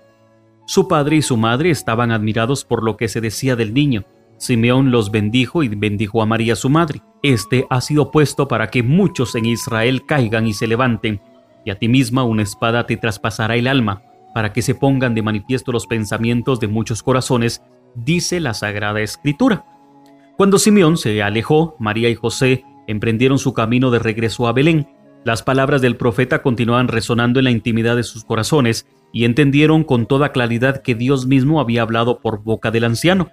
Su 0.65 0.89
padre 0.89 1.15
y 1.15 1.21
su 1.21 1.37
madre 1.37 1.69
estaban 1.69 2.11
admirados 2.11 2.65
por 2.65 2.83
lo 2.83 2.97
que 2.97 3.07
se 3.07 3.21
decía 3.21 3.55
del 3.55 3.73
niño. 3.73 4.03
Simeón 4.35 4.91
los 4.91 5.09
bendijo 5.09 5.63
y 5.63 5.69
bendijo 5.69 6.21
a 6.21 6.25
María 6.25 6.57
su 6.57 6.69
madre. 6.69 7.01
Este 7.23 7.65
ha 7.69 7.79
sido 7.79 8.11
puesto 8.11 8.49
para 8.49 8.67
que 8.67 8.83
muchos 8.83 9.35
en 9.35 9.45
Israel 9.45 10.05
caigan 10.05 10.47
y 10.47 10.53
se 10.53 10.67
levanten, 10.67 11.21
y 11.63 11.69
a 11.69 11.79
ti 11.79 11.87
misma 11.87 12.25
una 12.25 12.43
espada 12.43 12.85
te 12.87 12.97
traspasará 12.97 13.55
el 13.55 13.67
alma, 13.67 14.03
para 14.33 14.51
que 14.51 14.63
se 14.63 14.75
pongan 14.75 15.15
de 15.15 15.21
manifiesto 15.21 15.71
los 15.71 15.87
pensamientos 15.87 16.59
de 16.59 16.67
muchos 16.67 17.03
corazones, 17.03 17.63
dice 17.95 18.41
la 18.41 18.53
Sagrada 18.53 18.99
Escritura. 18.99 19.63
Cuando 20.35 20.59
Simeón 20.59 20.97
se 20.97 21.23
alejó, 21.23 21.77
María 21.79 22.09
y 22.09 22.15
José 22.15 22.65
emprendieron 22.87 23.37
su 23.37 23.53
camino 23.53 23.91
de 23.91 23.99
regreso 23.99 24.47
a 24.47 24.53
Belén. 24.53 24.87
Las 25.23 25.43
palabras 25.43 25.81
del 25.81 25.97
profeta 25.97 26.41
continuaban 26.41 26.87
resonando 26.87 27.39
en 27.39 27.45
la 27.45 27.51
intimidad 27.51 27.95
de 27.95 28.03
sus 28.03 28.23
corazones 28.23 28.87
y 29.11 29.25
entendieron 29.25 29.83
con 29.83 30.05
toda 30.05 30.31
claridad 30.31 30.81
que 30.81 30.95
Dios 30.95 31.27
mismo 31.27 31.59
había 31.59 31.81
hablado 31.81 32.19
por 32.19 32.43
boca 32.43 32.71
del 32.71 32.85
anciano. 32.85 33.29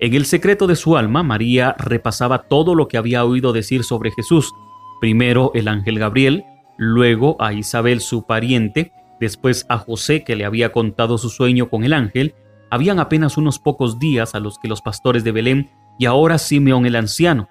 En 0.00 0.14
el 0.14 0.26
secreto 0.26 0.66
de 0.66 0.76
su 0.76 0.96
alma, 0.96 1.22
María 1.22 1.74
repasaba 1.78 2.44
todo 2.44 2.74
lo 2.74 2.88
que 2.88 2.96
había 2.96 3.24
oído 3.24 3.52
decir 3.52 3.84
sobre 3.84 4.10
Jesús, 4.10 4.52
primero 5.00 5.50
el 5.54 5.68
ángel 5.68 5.98
Gabriel, 5.98 6.44
luego 6.76 7.36
a 7.40 7.52
Isabel 7.52 8.00
su 8.00 8.26
pariente, 8.26 8.92
después 9.20 9.66
a 9.68 9.78
José 9.78 10.24
que 10.24 10.36
le 10.36 10.44
había 10.44 10.72
contado 10.72 11.18
su 11.18 11.30
sueño 11.30 11.68
con 11.70 11.84
el 11.84 11.92
ángel, 11.92 12.34
habían 12.70 12.98
apenas 12.98 13.36
unos 13.36 13.58
pocos 13.58 13.98
días 13.98 14.34
a 14.34 14.40
los 14.40 14.58
que 14.58 14.68
los 14.68 14.82
pastores 14.82 15.22
de 15.22 15.32
Belén 15.32 15.70
y 15.98 16.06
ahora 16.06 16.38
Simeón 16.38 16.86
el 16.86 16.96
anciano, 16.96 17.48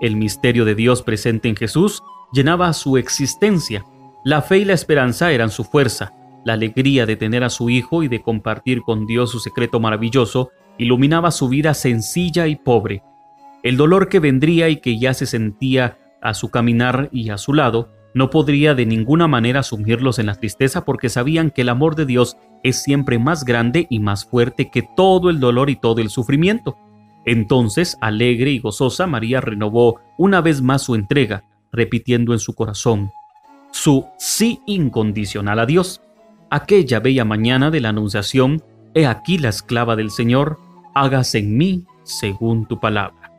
el 0.00 0.16
misterio 0.16 0.64
de 0.64 0.74
Dios 0.74 1.02
presente 1.02 1.48
en 1.48 1.56
Jesús 1.56 2.02
llenaba 2.32 2.72
su 2.72 2.96
existencia. 2.96 3.84
La 4.24 4.42
fe 4.42 4.58
y 4.58 4.64
la 4.64 4.74
esperanza 4.74 5.32
eran 5.32 5.50
su 5.50 5.64
fuerza. 5.64 6.12
La 6.44 6.54
alegría 6.54 7.06
de 7.06 7.16
tener 7.16 7.44
a 7.44 7.50
su 7.50 7.70
Hijo 7.70 8.02
y 8.02 8.08
de 8.08 8.22
compartir 8.22 8.82
con 8.82 9.06
Dios 9.06 9.30
su 9.30 9.40
secreto 9.40 9.80
maravilloso 9.80 10.50
iluminaba 10.78 11.30
su 11.30 11.48
vida 11.48 11.74
sencilla 11.74 12.46
y 12.46 12.56
pobre. 12.56 13.02
El 13.62 13.76
dolor 13.76 14.08
que 14.08 14.20
vendría 14.20 14.68
y 14.68 14.76
que 14.76 14.98
ya 14.98 15.14
se 15.14 15.26
sentía 15.26 15.98
a 16.20 16.34
su 16.34 16.50
caminar 16.50 17.08
y 17.12 17.30
a 17.30 17.38
su 17.38 17.54
lado 17.54 17.90
no 18.14 18.30
podría 18.30 18.74
de 18.74 18.86
ninguna 18.86 19.28
manera 19.28 19.62
sumirlos 19.62 20.18
en 20.18 20.26
la 20.26 20.34
tristeza 20.34 20.84
porque 20.84 21.08
sabían 21.08 21.50
que 21.50 21.62
el 21.62 21.68
amor 21.68 21.96
de 21.96 22.06
Dios 22.06 22.36
es 22.62 22.82
siempre 22.82 23.18
más 23.18 23.44
grande 23.44 23.86
y 23.90 24.00
más 24.00 24.24
fuerte 24.24 24.70
que 24.70 24.82
todo 24.96 25.30
el 25.30 25.40
dolor 25.40 25.68
y 25.70 25.76
todo 25.76 26.00
el 26.00 26.10
sufrimiento. 26.10 26.78
Entonces, 27.26 27.98
alegre 28.00 28.52
y 28.52 28.60
gozosa, 28.60 29.06
María 29.06 29.40
renovó 29.40 30.00
una 30.16 30.40
vez 30.40 30.62
más 30.62 30.82
su 30.82 30.94
entrega, 30.94 31.44
repitiendo 31.72 32.32
en 32.32 32.38
su 32.38 32.54
corazón 32.54 33.10
su 33.76 34.06
sí 34.16 34.60
incondicional 34.66 35.58
a 35.58 35.66
Dios. 35.66 36.00
Aquella 36.50 37.00
bella 37.00 37.24
mañana 37.24 37.70
de 37.70 37.80
la 37.80 37.90
Anunciación, 37.90 38.62
he 38.94 39.06
aquí 39.06 39.38
la 39.38 39.50
esclava 39.50 39.96
del 39.96 40.10
Señor, 40.10 40.58
hágase 40.94 41.38
en 41.38 41.56
mí 41.56 41.84
según 42.02 42.66
tu 42.66 42.80
palabra. 42.80 43.32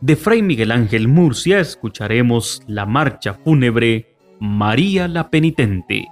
De 0.00 0.16
Fray 0.16 0.42
Miguel 0.42 0.72
Ángel 0.72 1.08
Murcia 1.08 1.60
escucharemos 1.60 2.62
la 2.66 2.86
marcha 2.86 3.34
fúnebre 3.34 4.16
María 4.40 5.08
la 5.08 5.30
Penitente. 5.30 6.06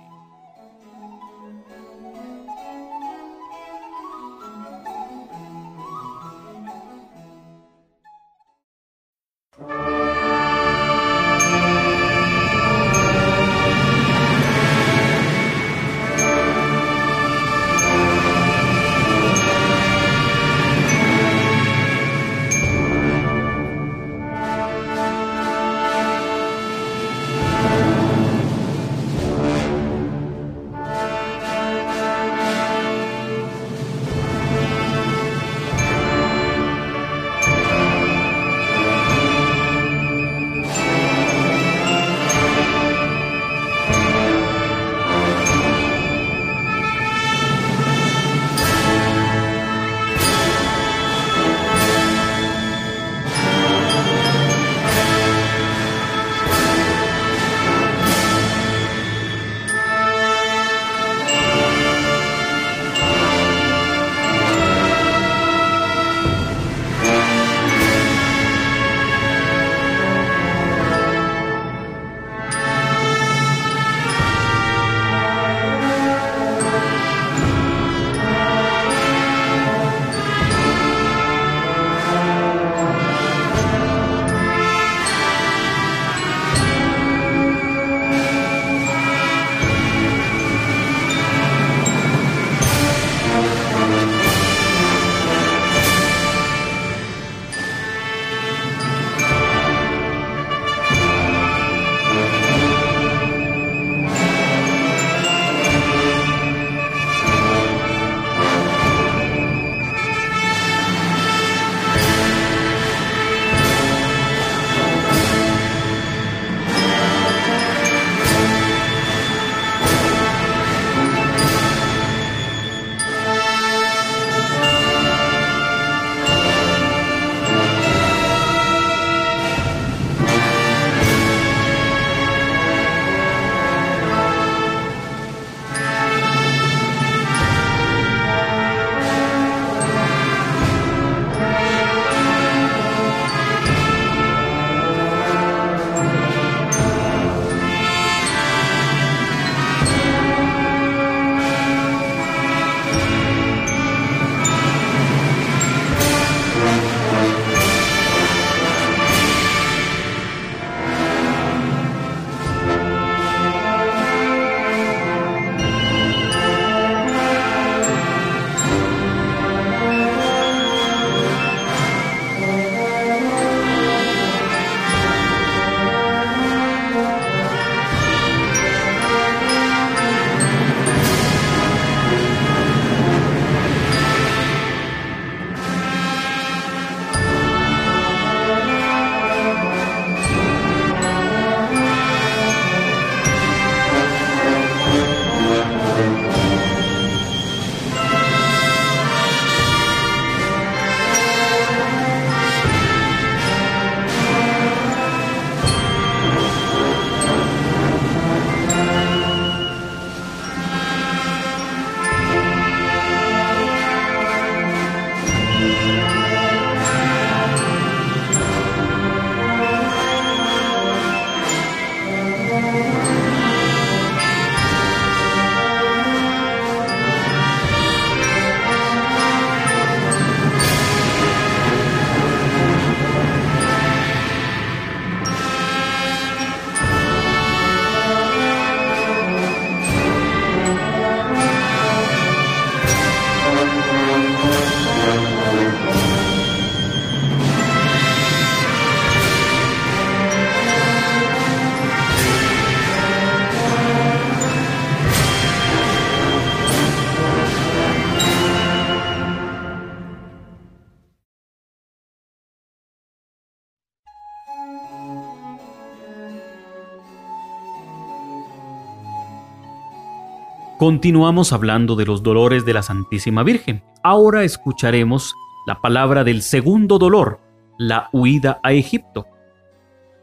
Continuamos 270.79 271.53
hablando 271.53 271.95
de 271.95 272.05
los 272.05 272.25
dolores 272.25 272.65
de 272.65 272.75
la 272.75 272.83
Santísima 272.83 273.45
Virgen. 273.45 273.85
Ahora 274.03 274.43
escucharemos 274.43 275.33
la 275.69 275.81
palabra 275.81 276.25
del 276.25 276.43
segundo 276.43 276.99
dolor, 276.99 277.41
la 277.79 278.09
huida 278.13 278.59
a 278.65 278.73
Egipto. 278.73 279.25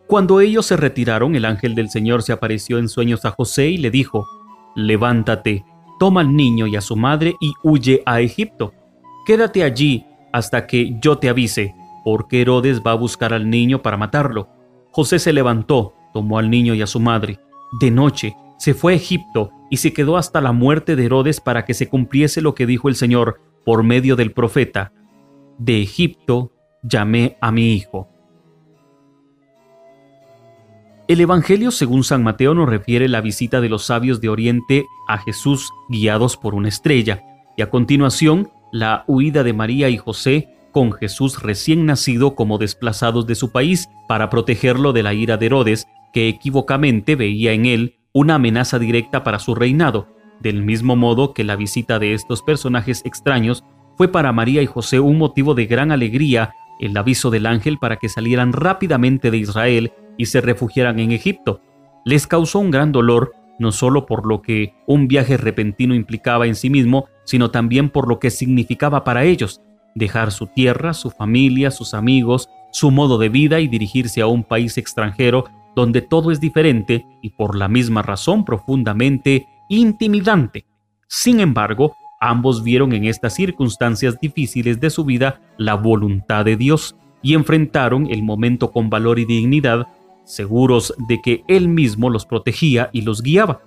Cuando 0.08 0.42
ellos 0.42 0.66
se 0.66 0.76
retiraron, 0.76 1.36
el 1.36 1.46
ángel 1.46 1.74
del 1.74 1.90
Señor 1.90 2.22
se 2.22 2.34
apareció 2.34 2.80
en 2.80 2.90
sueños 2.90 3.24
a 3.24 3.32
José 3.32 3.70
y 3.70 3.78
le 3.78 3.92
dijo, 3.92 4.28
Levántate, 4.76 5.64
toma 6.00 6.20
al 6.20 6.36
niño 6.36 6.68
y 6.68 6.76
a 6.76 6.82
su 6.82 6.98
madre 6.98 7.34
y 7.40 7.54
huye 7.64 8.04
a 8.06 8.20
Egipto. 8.20 8.74
Quédate 9.26 9.64
allí 9.64 10.06
hasta 10.34 10.68
que 10.68 10.98
yo 11.02 11.18
te 11.18 11.30
avise, 11.30 11.74
porque 12.04 12.42
Herodes 12.42 12.82
va 12.86 12.92
a 12.92 12.96
buscar 12.96 13.34
al 13.34 13.50
niño 13.50 13.82
para 13.82 13.96
matarlo. 13.96 14.50
José 14.92 15.18
se 15.18 15.32
levantó, 15.32 15.94
tomó 16.12 16.40
al 16.40 16.50
niño 16.50 16.76
y 16.76 16.82
a 16.82 16.88
su 16.88 17.00
madre. 17.00 17.40
De 17.80 17.90
noche 17.90 18.36
se 18.58 18.74
fue 18.74 18.92
a 18.92 18.96
Egipto 18.98 19.50
y 19.72 19.78
se 19.78 19.94
quedó 19.94 20.18
hasta 20.18 20.42
la 20.42 20.52
muerte 20.52 20.96
de 20.98 21.06
Herodes 21.06 21.40
para 21.40 21.66
que 21.66 21.74
se 21.74 21.88
cumpliese 21.88 22.42
lo 22.42 22.54
que 22.54 22.68
dijo 22.68 22.90
el 22.90 22.96
Señor 22.96 23.40
por 23.66 23.84
medio 23.84 24.18
del 24.18 24.34
profeta. 24.34 24.92
De 25.58 25.82
Egipto 25.82 26.52
llamé 26.84 27.38
a 27.40 27.54
mi 27.54 27.74
hijo. 27.74 28.10
El 31.08 31.22
Evangelio 31.22 31.72
según 31.72 32.04
San 32.04 32.22
Mateo 32.22 32.54
nos 32.54 32.68
refiere 32.68 33.08
la 33.08 33.22
visita 33.22 33.62
de 33.62 33.70
los 33.70 33.86
sabios 33.86 34.20
de 34.20 34.28
Oriente 34.28 34.86
a 35.08 35.18
Jesús 35.18 35.72
guiados 35.88 36.36
por 36.36 36.54
una 36.54 36.68
estrella, 36.68 37.24
y 37.56 37.62
a 37.62 37.70
continuación 37.70 38.50
la 38.74 39.06
huida 39.08 39.44
de 39.44 39.54
María 39.54 39.88
y 39.90 39.98
José 39.98 40.50
con 40.74 40.92
Jesús 40.92 41.42
recién 41.42 41.86
nacido 41.86 42.36
como 42.36 42.58
desplazados 42.58 43.26
de 43.26 43.36
su 43.36 43.52
país 43.52 43.90
para 44.10 44.30
protegerlo 44.30 44.92
de 44.92 45.04
la 45.04 45.14
ira 45.14 45.38
de 45.38 45.46
Herodes, 45.46 45.88
que 46.12 46.28
equivocamente 46.28 47.16
veía 47.16 47.54
en 47.54 47.66
él 47.66 48.01
una 48.14 48.36
amenaza 48.36 48.80
directa 48.80 49.24
para 49.24 49.40
su 49.40 49.56
reinado, 49.56 50.08
del 50.40 50.64
mismo 50.64 50.96
modo 50.96 51.34
que 51.34 51.44
la 51.44 51.56
visita 51.56 52.00
de 52.00 52.14
estos 52.14 52.42
personajes 52.42 53.02
extraños 53.06 53.64
fue 53.96 54.08
para 54.08 54.32
María 54.32 54.62
y 54.62 54.66
José 54.66 55.00
un 55.00 55.18
motivo 55.18 55.54
de 55.54 55.66
gran 55.66 55.92
alegría 55.92 56.54
el 56.80 56.98
aviso 56.98 57.30
del 57.30 57.46
ángel 57.46 57.78
para 57.78 57.98
que 57.98 58.10
salieran 58.10 58.54
rápidamente 58.54 59.30
de 59.30 59.38
Israel 59.38 59.94
y 60.18 60.26
se 60.26 60.42
refugiaran 60.42 61.00
en 61.00 61.12
Egipto. 61.12 61.62
Les 62.04 62.26
causó 62.26 62.60
un 62.60 62.72
gran 62.72 62.92
dolor, 62.92 63.34
no 63.60 63.72
solo 63.72 64.08
por 64.08 64.26
lo 64.26 64.42
que 64.42 64.74
un 64.88 65.08
viaje 65.08 65.38
repentino 65.38 65.94
implicaba 65.94 66.48
en 66.48 66.56
sí 66.56 66.72
mismo, 66.72 67.06
sino 67.24 67.52
también 67.52 67.90
por 67.90 68.10
lo 68.10 68.20
que 68.20 68.32
significaba 68.32 69.04
para 69.04 69.24
ellos, 69.24 69.62
dejar 69.94 70.32
su 70.32 70.48
tierra, 70.48 70.96
su 70.96 71.12
familia, 71.12 71.70
sus 71.70 71.94
amigos, 71.94 72.50
su 72.72 72.90
modo 72.90 73.20
de 73.20 73.30
vida 73.30 73.60
y 73.60 73.68
dirigirse 73.68 74.22
a 74.22 74.28
un 74.28 74.44
país 74.44 74.78
extranjero 74.80 75.46
donde 75.76 76.02
todo 76.02 76.32
es 76.32 76.40
diferente 76.40 77.06
y 77.22 77.30
por 77.32 77.56
la 77.56 77.68
misma 77.68 78.02
razón 78.02 78.46
profundamente 78.46 79.48
intimidante. 79.70 80.66
Sin 81.08 81.40
embargo, 81.40 81.96
ambos 82.20 82.64
vieron 82.64 82.94
en 82.94 83.06
estas 83.06 83.36
circunstancias 83.36 84.20
difíciles 84.20 84.80
de 84.80 84.90
su 84.90 85.06
vida 85.06 85.42
la 85.58 85.76
voluntad 85.76 86.46
de 86.46 86.58
Dios 86.58 86.96
y 87.22 87.34
enfrentaron 87.34 88.08
el 88.10 88.24
momento 88.24 88.72
con 88.72 88.90
valor 88.90 89.20
y 89.20 89.26
dignidad, 89.26 89.88
seguros 90.24 90.94
de 91.08 91.20
que 91.22 91.44
Él 91.48 91.68
mismo 91.68 92.10
los 92.10 92.26
protegía 92.26 92.90
y 92.94 93.02
los 93.02 93.22
guiaba. 93.22 93.62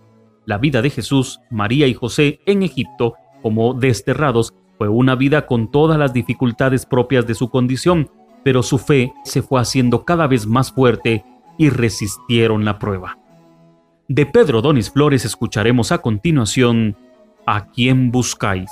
La 0.47 0.59
vida 0.59 0.83
de 0.83 0.91
Jesús, 0.91 1.41
María 1.51 1.87
y 1.87 1.95
José 1.95 2.41
en 2.47 2.63
Egipto, 2.63 3.15
como 3.43 3.75
desterrados, 3.75 4.53
fue 4.77 4.89
una 4.89 5.15
vida 5.15 5.47
con 5.47 5.71
todas 5.71 5.99
las 5.99 6.13
dificultades 6.13 6.85
propias 6.85 7.27
de 7.27 7.35
su 7.35 7.49
condición, 7.49 8.11
pero 8.43 8.63
su 8.63 8.79
fe 8.79 9.13
se 9.25 9.43
fue 9.43 9.61
haciendo 9.61 10.05
cada 10.05 10.27
vez 10.27 10.47
más 10.47 10.73
fuerte 10.73 11.25
y 11.59 11.71
resistieron 11.71 12.65
la 12.65 12.79
prueba. 12.79 13.19
De 14.09 14.27
Pedro 14.27 14.61
Donis 14.61 14.91
Flores 14.91 15.25
escucharemos 15.25 15.93
a 15.93 15.99
continuación 15.99 16.97
¿A 17.47 17.67
quién 17.67 18.11
buscáis? 18.11 18.71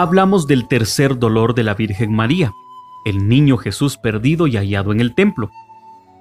Hablamos 0.00 0.46
del 0.46 0.68
tercer 0.68 1.18
dolor 1.18 1.56
de 1.56 1.64
la 1.64 1.74
Virgen 1.74 2.14
María, 2.14 2.52
el 3.04 3.28
niño 3.28 3.56
Jesús 3.56 3.96
perdido 3.96 4.46
y 4.46 4.56
hallado 4.56 4.92
en 4.92 5.00
el 5.00 5.12
templo. 5.12 5.50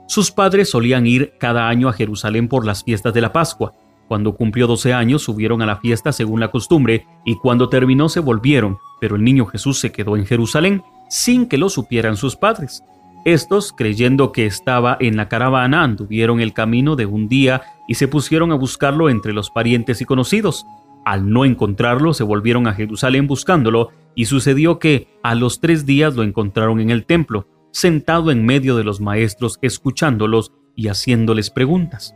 Sus 0.07 0.31
padres 0.31 0.71
solían 0.71 1.05
ir 1.05 1.33
cada 1.39 1.69
año 1.69 1.87
a 1.87 1.93
Jerusalén 1.93 2.47
por 2.47 2.65
las 2.65 2.83
fiestas 2.83 3.13
de 3.13 3.21
la 3.21 3.31
Pascua. 3.31 3.73
Cuando 4.07 4.33
cumplió 4.33 4.65
12 4.65 4.93
años 4.93 5.21
subieron 5.21 5.61
a 5.61 5.67
la 5.67 5.77
fiesta 5.77 6.11
según 6.11 6.39
la 6.39 6.49
costumbre 6.49 7.05
y 7.23 7.35
cuando 7.35 7.69
terminó 7.69 8.09
se 8.09 8.19
volvieron, 8.19 8.79
pero 8.99 9.15
el 9.15 9.23
niño 9.23 9.45
Jesús 9.45 9.79
se 9.79 9.91
quedó 9.91 10.17
en 10.17 10.25
Jerusalén 10.25 10.81
sin 11.07 11.47
que 11.47 11.59
lo 11.59 11.69
supieran 11.69 12.17
sus 12.17 12.35
padres. 12.35 12.83
Estos, 13.25 13.73
creyendo 13.73 14.31
que 14.31 14.47
estaba 14.47 14.97
en 14.99 15.17
la 15.17 15.29
caravana, 15.29 15.83
anduvieron 15.83 16.39
el 16.39 16.53
camino 16.53 16.95
de 16.95 17.05
un 17.05 17.29
día 17.29 17.61
y 17.87 17.93
se 17.93 18.07
pusieron 18.07 18.51
a 18.51 18.55
buscarlo 18.55 19.07
entre 19.07 19.33
los 19.33 19.51
parientes 19.51 20.01
y 20.01 20.05
conocidos. 20.05 20.65
Al 21.07 21.29
no 21.29 21.45
encontrarlo, 21.45 22.13
se 22.13 22.25
volvieron 22.25 22.67
a 22.67 22.73
Jerusalén 22.73 23.27
buscándolo, 23.27 23.91
y 24.13 24.25
sucedió 24.25 24.77
que 24.77 25.07
a 25.23 25.35
los 25.35 25.61
tres 25.61 25.85
días 25.85 26.17
lo 26.17 26.23
encontraron 26.23 26.81
en 26.81 26.89
el 26.89 27.05
templo, 27.05 27.47
sentado 27.71 28.29
en 28.29 28.45
medio 28.45 28.75
de 28.75 28.83
los 28.83 28.99
maestros, 28.99 29.57
escuchándolos 29.61 30.51
y 30.75 30.89
haciéndoles 30.89 31.49
preguntas. 31.49 32.13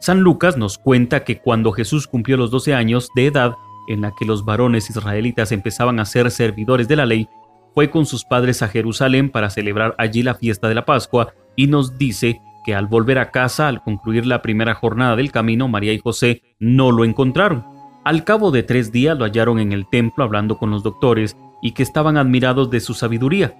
San 0.00 0.20
Lucas 0.20 0.58
nos 0.58 0.76
cuenta 0.76 1.24
que 1.24 1.38
cuando 1.38 1.72
Jesús 1.72 2.06
cumplió 2.06 2.36
los 2.36 2.50
doce 2.50 2.74
años 2.74 3.08
de 3.16 3.24
edad, 3.24 3.54
en 3.88 4.02
la 4.02 4.12
que 4.14 4.26
los 4.26 4.44
varones 4.44 4.90
israelitas 4.90 5.50
empezaban 5.50 5.98
a 5.98 6.04
ser 6.04 6.30
servidores 6.30 6.88
de 6.88 6.96
la 6.96 7.06
ley, 7.06 7.26
fue 7.74 7.88
con 7.88 8.04
sus 8.04 8.26
padres 8.26 8.60
a 8.60 8.68
Jerusalén 8.68 9.30
para 9.30 9.48
celebrar 9.48 9.94
allí 9.96 10.22
la 10.22 10.34
fiesta 10.34 10.68
de 10.68 10.74
la 10.74 10.84
Pascua 10.84 11.32
y 11.56 11.68
nos 11.68 11.96
dice 11.96 12.42
que 12.66 12.74
al 12.74 12.86
volver 12.86 13.18
a 13.18 13.30
casa, 13.30 13.66
al 13.66 13.82
concluir 13.82 14.26
la 14.26 14.42
primera 14.42 14.74
jornada 14.74 15.16
del 15.16 15.32
camino, 15.32 15.68
María 15.68 15.94
y 15.94 15.98
José 16.00 16.42
no 16.58 16.92
lo 16.92 17.06
encontraron. 17.06 17.79
Al 18.10 18.24
cabo 18.24 18.50
de 18.50 18.64
tres 18.64 18.90
días 18.90 19.16
lo 19.16 19.24
hallaron 19.24 19.60
en 19.60 19.70
el 19.70 19.86
templo 19.86 20.24
hablando 20.24 20.58
con 20.58 20.72
los 20.72 20.82
doctores 20.82 21.36
y 21.62 21.70
que 21.74 21.84
estaban 21.84 22.16
admirados 22.16 22.68
de 22.68 22.80
su 22.80 22.92
sabiduría. 22.92 23.54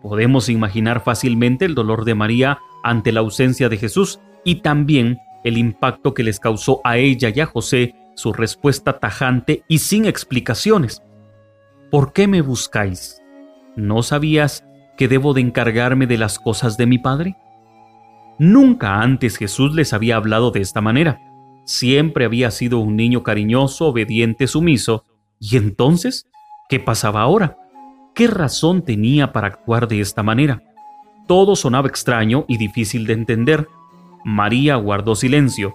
Podemos 0.00 0.48
imaginar 0.48 1.02
fácilmente 1.02 1.64
el 1.64 1.74
dolor 1.74 2.04
de 2.04 2.14
María 2.14 2.60
ante 2.84 3.10
la 3.10 3.18
ausencia 3.18 3.68
de 3.68 3.78
Jesús 3.78 4.20
y 4.44 4.60
también 4.60 5.18
el 5.42 5.58
impacto 5.58 6.14
que 6.14 6.22
les 6.22 6.38
causó 6.38 6.80
a 6.84 6.98
ella 6.98 7.32
y 7.34 7.40
a 7.40 7.46
José 7.46 7.96
su 8.14 8.32
respuesta 8.32 9.00
tajante 9.00 9.64
y 9.66 9.78
sin 9.78 10.04
explicaciones. 10.04 11.02
¿Por 11.90 12.12
qué 12.12 12.28
me 12.28 12.42
buscáis? 12.42 13.20
¿No 13.74 14.04
sabías 14.04 14.64
que 14.96 15.08
debo 15.08 15.34
de 15.34 15.40
encargarme 15.40 16.06
de 16.06 16.18
las 16.18 16.38
cosas 16.38 16.76
de 16.76 16.86
mi 16.86 16.98
Padre? 16.98 17.36
Nunca 18.38 19.00
antes 19.00 19.36
Jesús 19.36 19.74
les 19.74 19.92
había 19.92 20.14
hablado 20.14 20.52
de 20.52 20.60
esta 20.60 20.80
manera. 20.80 21.25
Siempre 21.66 22.24
había 22.24 22.52
sido 22.52 22.78
un 22.78 22.96
niño 22.96 23.24
cariñoso, 23.24 23.86
obediente, 23.86 24.46
sumiso. 24.46 25.04
¿Y 25.40 25.56
entonces? 25.56 26.28
¿Qué 26.68 26.78
pasaba 26.78 27.22
ahora? 27.22 27.58
¿Qué 28.14 28.28
razón 28.28 28.82
tenía 28.82 29.32
para 29.32 29.48
actuar 29.48 29.88
de 29.88 30.00
esta 30.00 30.22
manera? 30.22 30.62
Todo 31.26 31.56
sonaba 31.56 31.88
extraño 31.88 32.44
y 32.46 32.56
difícil 32.56 33.04
de 33.06 33.14
entender. 33.14 33.68
María 34.24 34.76
guardó 34.76 35.16
silencio. 35.16 35.74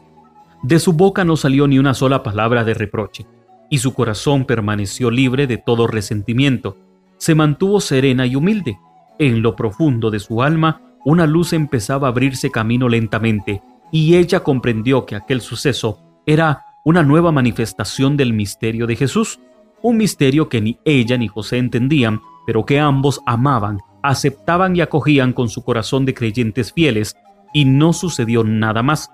De 0.64 0.80
su 0.80 0.94
boca 0.94 1.26
no 1.26 1.36
salió 1.36 1.68
ni 1.68 1.78
una 1.78 1.94
sola 1.94 2.24
palabra 2.24 2.64
de 2.64 2.74
reproche, 2.74 3.26
y 3.70 3.80
su 3.80 3.94
corazón 3.94 4.46
permaneció 4.46 5.12
libre 5.12 5.46
de 5.46 5.58
todo 5.58 5.88
resentimiento. 5.88 6.78
Se 7.18 7.36
mantuvo 7.36 7.82
serena 7.82 8.26
y 8.26 8.38
humilde. 8.38 8.80
En 9.20 9.42
lo 9.42 9.58
profundo 9.58 10.10
de 10.10 10.20
su 10.20 10.42
alma, 10.42 10.82
una 11.04 11.28
luz 11.28 11.52
empezaba 11.52 12.08
a 12.08 12.12
abrirse 12.12 12.50
camino 12.50 12.88
lentamente, 12.88 13.62
y 13.92 14.16
ella 14.16 14.42
comprendió 14.42 15.06
que 15.06 15.16
aquel 15.16 15.42
suceso 15.42 16.00
era 16.26 16.66
una 16.84 17.04
nueva 17.04 17.32
manifestación 17.32 18.18
del 18.18 18.34
misterio 18.34 18.88
de 18.88 18.96
Jesús, 18.96 19.40
un 19.82 19.98
misterio 19.98 20.50
que 20.50 20.62
ni 20.62 20.80
ella 20.86 21.18
ni 21.18 21.28
José 21.28 21.58
entendían, 21.58 22.22
pero 22.46 22.66
que 22.66 22.80
ambos 22.80 23.22
amaban, 23.26 23.80
aceptaban 24.02 24.76
y 24.76 24.82
acogían 24.82 25.34
con 25.34 25.50
su 25.50 25.64
corazón 25.64 26.06
de 26.06 26.14
creyentes 26.14 26.74
fieles, 26.74 27.16
y 27.54 27.66
no 27.66 27.94
sucedió 27.94 28.44
nada 28.44 28.82
más. 28.82 29.12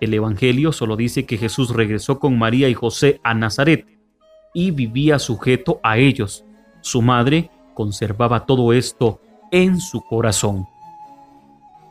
El 0.00 0.14
Evangelio 0.14 0.72
solo 0.72 0.96
dice 0.96 1.26
que 1.26 1.38
Jesús 1.38 1.70
regresó 1.70 2.18
con 2.18 2.38
María 2.38 2.68
y 2.68 2.74
José 2.74 3.20
a 3.22 3.34
Nazaret 3.34 3.86
y 4.54 4.70
vivía 4.70 5.18
sujeto 5.18 5.80
a 5.82 5.98
ellos. 5.98 6.44
Su 6.80 7.02
madre 7.02 7.50
conservaba 7.74 8.46
todo 8.46 8.72
esto 8.72 9.20
en 9.50 9.80
su 9.80 10.00
corazón. 10.02 10.66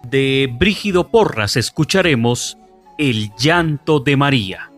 De 0.03 0.49
Brígido 0.57 1.09
Porras 1.09 1.55
escucharemos 1.55 2.57
El 2.97 3.31
llanto 3.37 3.99
de 3.99 4.17
María. 4.17 4.68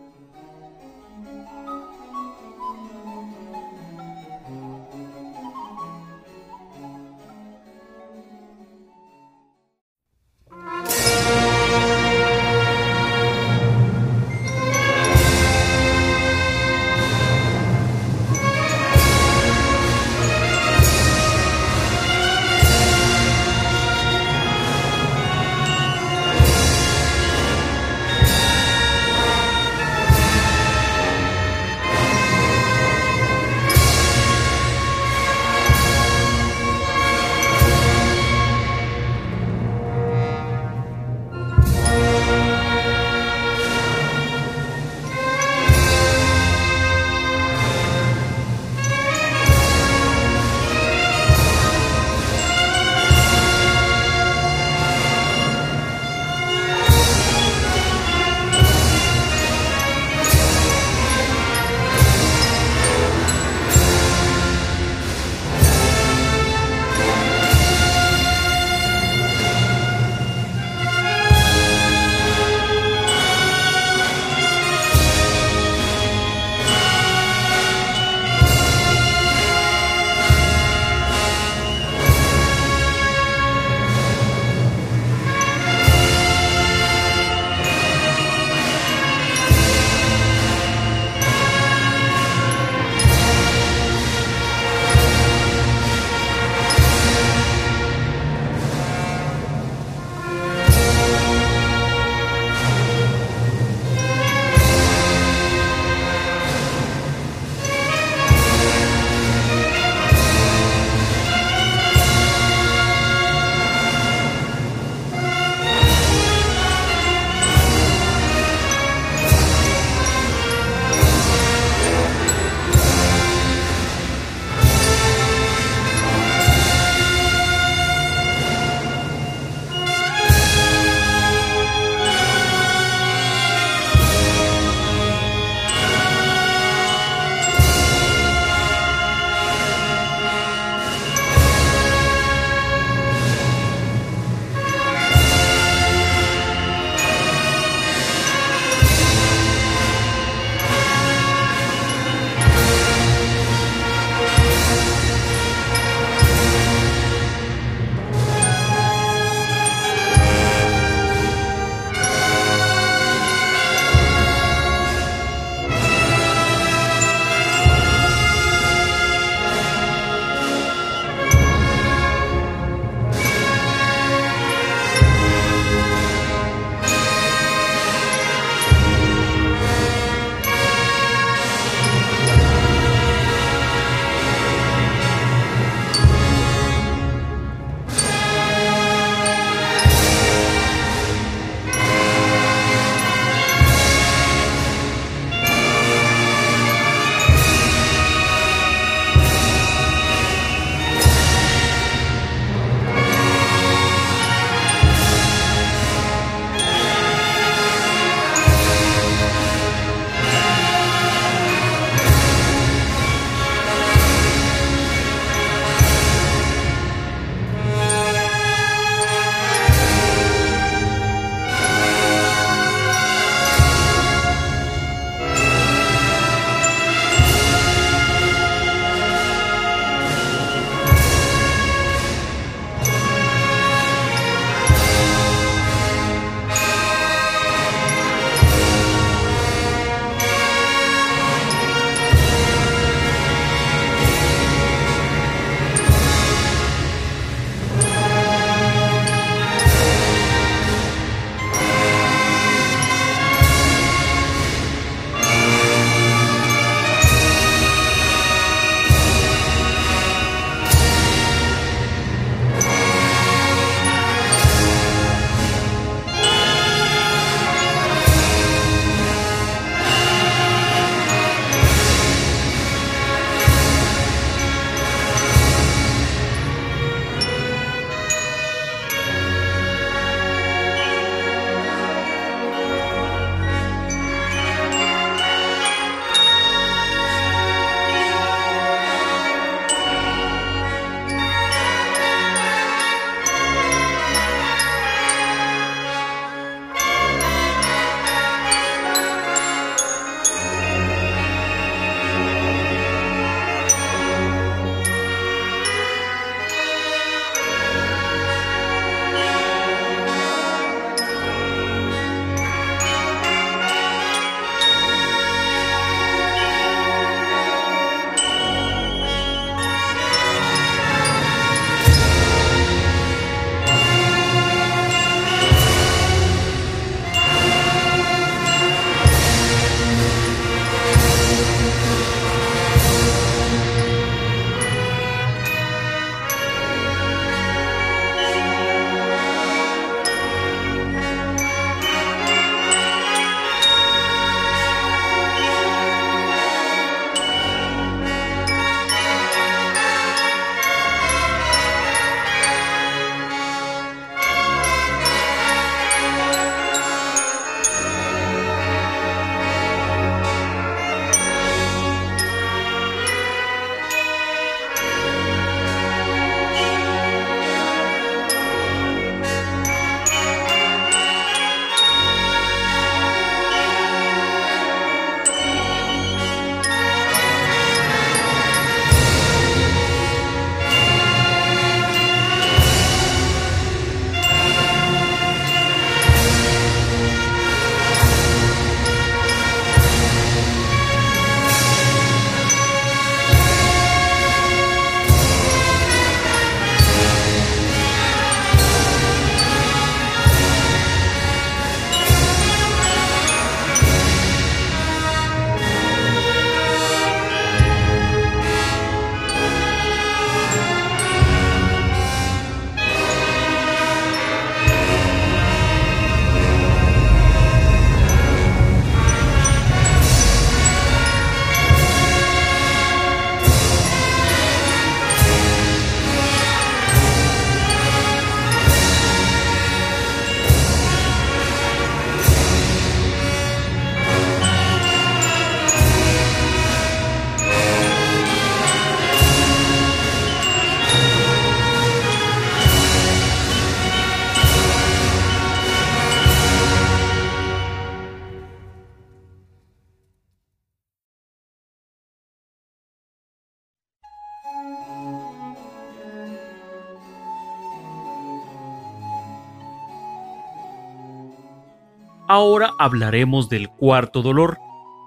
Ahora 462.32 462.72
hablaremos 462.78 463.50
del 463.50 463.68
cuarto 463.68 464.22
dolor, 464.22 464.56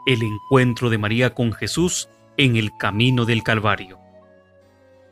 el 0.06 0.22
encuentro 0.22 0.92
de 0.92 1.00
María 1.00 1.34
con 1.34 1.54
Jesús 1.54 2.08
en 2.38 2.56
el 2.56 2.78
camino 2.78 3.26
del 3.26 3.42
Calvario. 3.42 3.98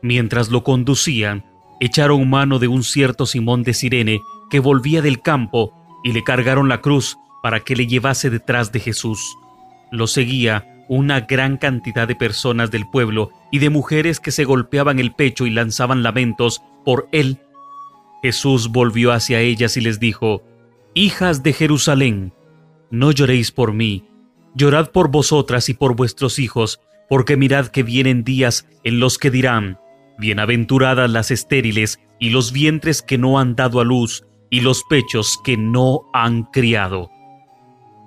Mientras 0.00 0.48
lo 0.48 0.62
conducían, 0.62 1.44
echaron 1.80 2.30
mano 2.30 2.60
de 2.60 2.68
un 2.68 2.84
cierto 2.84 3.26
Simón 3.26 3.64
de 3.64 3.74
Sirene 3.74 4.20
que 4.48 4.60
volvía 4.60 5.02
del 5.02 5.22
campo 5.22 5.74
y 6.04 6.12
le 6.12 6.22
cargaron 6.22 6.68
la 6.68 6.80
cruz 6.80 7.18
para 7.42 7.58
que 7.58 7.74
le 7.74 7.88
llevase 7.88 8.30
detrás 8.30 8.70
de 8.70 8.78
Jesús. 8.78 9.36
Lo 9.90 10.06
seguía 10.06 10.84
una 10.88 11.22
gran 11.22 11.56
cantidad 11.56 12.06
de 12.06 12.14
personas 12.14 12.70
del 12.70 12.88
pueblo 12.88 13.32
y 13.50 13.58
de 13.58 13.70
mujeres 13.70 14.20
que 14.20 14.30
se 14.30 14.44
golpeaban 14.44 15.00
el 15.00 15.10
pecho 15.10 15.46
y 15.46 15.50
lanzaban 15.50 16.04
lamentos 16.04 16.62
por 16.84 17.08
él. 17.10 17.40
Jesús 18.22 18.70
volvió 18.70 19.10
hacia 19.10 19.40
ellas 19.40 19.76
y 19.76 19.80
les 19.80 19.98
dijo, 19.98 20.42
Hijas 20.96 21.42
de 21.42 21.52
Jerusalén, 21.52 22.32
no 22.88 23.10
lloréis 23.10 23.50
por 23.50 23.72
mí, 23.72 24.04
llorad 24.54 24.92
por 24.92 25.10
vosotras 25.10 25.68
y 25.68 25.74
por 25.74 25.96
vuestros 25.96 26.38
hijos, 26.38 26.80
porque 27.08 27.36
mirad 27.36 27.66
que 27.66 27.82
vienen 27.82 28.22
días 28.22 28.68
en 28.84 29.00
los 29.00 29.18
que 29.18 29.32
dirán, 29.32 29.80
Bienaventuradas 30.18 31.10
las 31.10 31.32
estériles 31.32 31.98
y 32.20 32.30
los 32.30 32.52
vientres 32.52 33.02
que 33.02 33.18
no 33.18 33.40
han 33.40 33.56
dado 33.56 33.80
a 33.80 33.84
luz 33.84 34.24
y 34.50 34.60
los 34.60 34.84
pechos 34.84 35.40
que 35.42 35.56
no 35.56 36.02
han 36.12 36.44
criado. 36.44 37.10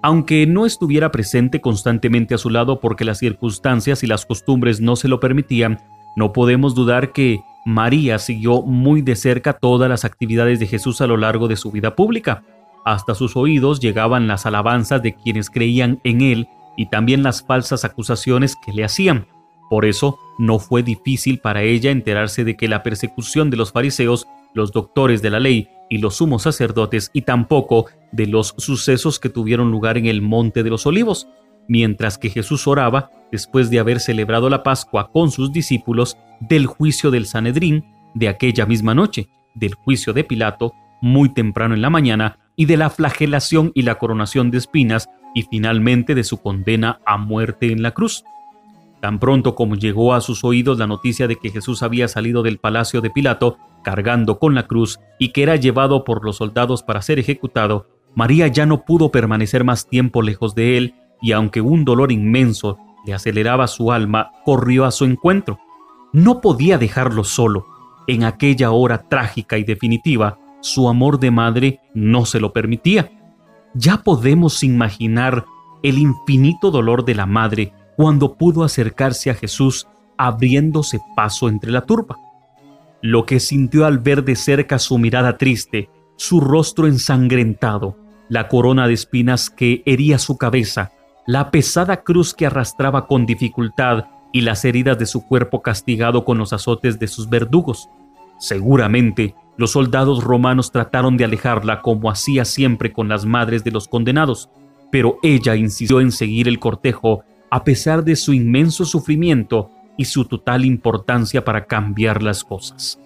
Aunque 0.01 0.47
no 0.47 0.65
estuviera 0.65 1.11
presente 1.11 1.59
constantemente 1.59 2.35
a 2.35 2.37
su 2.37 2.49
lado 2.49 2.79
porque 2.79 3.03
las 3.03 3.17
circunstancias 3.17 4.01
y 4.01 4.07
las 4.07 4.25
costumbres 4.25 4.79
no 4.79 4.95
se 4.95 5.09
lo 5.09 5.19
permitían, 5.19 5.83
no 6.15 6.31
podemos 6.31 6.73
dudar 6.73 7.11
que 7.11 7.41
María 7.65 8.17
siguió 8.17 8.61
muy 8.61 9.01
de 9.01 9.17
cerca 9.17 9.51
todas 9.51 9.89
las 9.89 10.05
actividades 10.05 10.61
de 10.61 10.67
Jesús 10.67 11.01
a 11.01 11.07
lo 11.07 11.17
largo 11.17 11.49
de 11.49 11.57
su 11.57 11.69
vida 11.69 11.93
pública. 11.93 12.45
Hasta 12.87 13.15
sus 13.15 13.35
oídos 13.35 13.81
llegaban 13.81 14.29
las 14.29 14.45
alabanzas 14.45 15.03
de 15.03 15.13
quienes 15.13 15.49
creían 15.49 15.99
en 16.05 16.21
él 16.21 16.47
y 16.77 16.85
también 16.85 17.21
las 17.21 17.43
falsas 17.45 17.83
acusaciones 17.83 18.55
que 18.55 18.71
le 18.71 18.85
hacían. 18.85 19.27
Por 19.69 19.83
eso 19.83 20.17
no 20.39 20.57
fue 20.57 20.83
difícil 20.83 21.39
para 21.39 21.63
ella 21.63 21.91
enterarse 21.91 22.45
de 22.45 22.55
que 22.55 22.69
la 22.69 22.83
persecución 22.83 23.49
de 23.49 23.57
los 23.57 23.73
fariseos, 23.73 24.25
los 24.53 24.71
doctores 24.71 25.21
de 25.21 25.29
la 25.29 25.41
ley 25.41 25.67
y 25.89 25.97
los 25.97 26.15
sumos 26.15 26.43
sacerdotes 26.43 27.11
y 27.11 27.23
tampoco 27.23 27.87
de 28.13 28.27
los 28.27 28.55
sucesos 28.57 29.19
que 29.19 29.27
tuvieron 29.27 29.69
lugar 29.69 29.97
en 29.97 30.05
el 30.05 30.21
Monte 30.21 30.63
de 30.63 30.69
los 30.69 30.85
Olivos, 30.85 31.27
mientras 31.67 32.17
que 32.17 32.29
Jesús 32.29 32.67
oraba, 32.67 33.11
después 33.33 33.69
de 33.69 33.79
haber 33.79 33.99
celebrado 33.99 34.49
la 34.49 34.63
Pascua 34.63 35.11
con 35.11 35.29
sus 35.29 35.51
discípulos, 35.51 36.15
del 36.39 36.67
juicio 36.67 37.11
del 37.11 37.25
Sanedrín 37.25 37.83
de 38.13 38.29
aquella 38.29 38.65
misma 38.65 38.93
noche, 38.93 39.27
del 39.55 39.73
juicio 39.73 40.13
de 40.13 40.23
Pilato, 40.23 40.73
muy 41.01 41.29
temprano 41.29 41.75
en 41.75 41.81
la 41.81 41.89
mañana, 41.89 42.39
y 42.55 42.65
de 42.65 42.77
la 42.77 42.89
flagelación 42.89 43.71
y 43.75 43.83
la 43.83 43.95
coronación 43.95 44.51
de 44.51 44.57
espinas, 44.57 45.09
y 45.35 45.43
finalmente 45.43 46.15
de 46.15 46.23
su 46.23 46.41
condena 46.41 46.99
a 47.05 47.17
muerte 47.17 47.71
en 47.71 47.83
la 47.83 47.91
cruz. 47.91 48.23
Tan 49.01 49.19
pronto 49.19 49.53
como 49.53 49.75
llegó 49.75 50.13
a 50.13 50.21
sus 50.21 50.43
oídos 50.43 50.79
la 50.79 50.87
noticia 50.87 51.27
de 51.27 51.35
que 51.35 51.51
Jesús 51.51 51.83
había 51.83 52.07
salido 52.07 52.41
del 52.41 52.57
palacio 52.57 53.01
de 53.01 53.11
Pilato 53.11 53.57
cargando 53.83 54.39
con 54.39 54.55
la 54.55 54.63
cruz 54.63 54.99
y 55.19 55.29
que 55.29 55.43
era 55.43 55.55
llevado 55.55 56.03
por 56.03 56.25
los 56.25 56.37
soldados 56.37 56.81
para 56.81 57.01
ser 57.01 57.19
ejecutado, 57.19 57.87
María 58.15 58.47
ya 58.47 58.65
no 58.65 58.83
pudo 58.83 59.11
permanecer 59.11 59.63
más 59.63 59.87
tiempo 59.87 60.23
lejos 60.23 60.55
de 60.55 60.77
él 60.77 60.95
y 61.21 61.33
aunque 61.33 61.61
un 61.61 61.85
dolor 61.85 62.11
inmenso 62.11 62.79
le 63.05 63.13
aceleraba 63.13 63.67
su 63.67 63.91
alma, 63.91 64.31
corrió 64.43 64.85
a 64.85 64.91
su 64.91 65.05
encuentro. 65.05 65.59
No 66.11 66.41
podía 66.41 66.77
dejarlo 66.77 67.23
solo. 67.23 67.65
En 68.07 68.23
aquella 68.23 68.71
hora 68.71 69.07
trágica 69.07 69.57
y 69.57 69.63
definitiva, 69.63 70.39
su 70.61 70.89
amor 70.89 71.19
de 71.19 71.31
madre 71.31 71.79
no 71.93 72.25
se 72.25 72.39
lo 72.39 72.53
permitía. 72.53 73.11
Ya 73.73 73.97
podemos 73.97 74.63
imaginar 74.63 75.45
el 75.83 75.97
infinito 75.97 76.71
dolor 76.71 77.05
de 77.05 77.15
la 77.15 77.25
madre 77.25 77.73
cuando 77.95 78.35
pudo 78.35 78.63
acercarse 78.63 79.29
a 79.29 79.35
Jesús 79.35 79.87
abriéndose 80.17 80.99
paso 81.15 81.49
entre 81.49 81.71
la 81.71 81.81
turba. 81.81 82.17
Lo 83.01 83.25
que 83.25 83.39
sintió 83.39 83.85
al 83.85 83.99
ver 83.99 84.23
de 84.23 84.35
cerca 84.35 84.79
su 84.79 84.97
mirada 84.97 85.37
triste, 85.37 85.89
su 86.15 86.41
rostro 86.41 86.87
ensangrentado, 86.87 87.95
la 88.29 88.47
corona 88.47 88.87
de 88.87 88.93
espinas 88.93 89.49
que 89.49 89.83
hería 89.85 90.17
su 90.17 90.37
cabeza, 90.37 90.91
la 91.27 91.51
pesada 91.51 92.03
cruz 92.03 92.33
que 92.33 92.47
arrastraba 92.47 93.07
con 93.07 93.25
dificultad 93.25 94.05
y 94.33 94.41
las 94.41 94.65
heridas 94.65 94.97
de 94.97 95.05
su 95.05 95.25
cuerpo 95.27 95.61
castigado 95.61 96.25
con 96.25 96.37
los 96.37 96.53
azotes 96.53 96.99
de 96.99 97.07
sus 97.07 97.29
verdugos. 97.29 97.89
Seguramente 98.39 99.35
los 99.57 99.71
soldados 99.71 100.23
romanos 100.23 100.71
trataron 100.71 101.17
de 101.17 101.25
alejarla 101.25 101.81
como 101.81 102.09
hacía 102.11 102.45
siempre 102.45 102.93
con 102.93 103.09
las 103.09 103.25
madres 103.25 103.63
de 103.63 103.71
los 103.71 103.87
condenados, 103.87 104.49
pero 104.91 105.17
ella 105.23 105.55
insistió 105.55 105.99
en 105.99 106.11
seguir 106.11 106.47
el 106.47 106.59
cortejo 106.59 107.23
a 107.49 107.63
pesar 107.63 108.03
de 108.03 108.15
su 108.15 108.33
inmenso 108.33 108.85
sufrimiento 108.85 109.71
y 109.97 110.05
su 110.05 110.25
total 110.25 110.63
importancia 110.63 111.43
para 111.43 111.65
cambiar 111.65 112.21
las 112.21 112.43
cosas. 112.43 112.99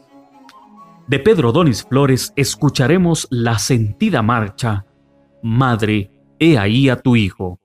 De 1.07 1.19
Pedro 1.19 1.51
Donis 1.51 1.83
Flores 1.83 2.33
escucharemos 2.35 3.27
la 3.29 3.57
sentida 3.59 4.21
marcha, 4.21 4.85
Madre, 5.43 6.11
he 6.37 6.57
ahí 6.57 6.89
a 6.89 6.97
tu 6.97 7.15
hijo. 7.15 7.60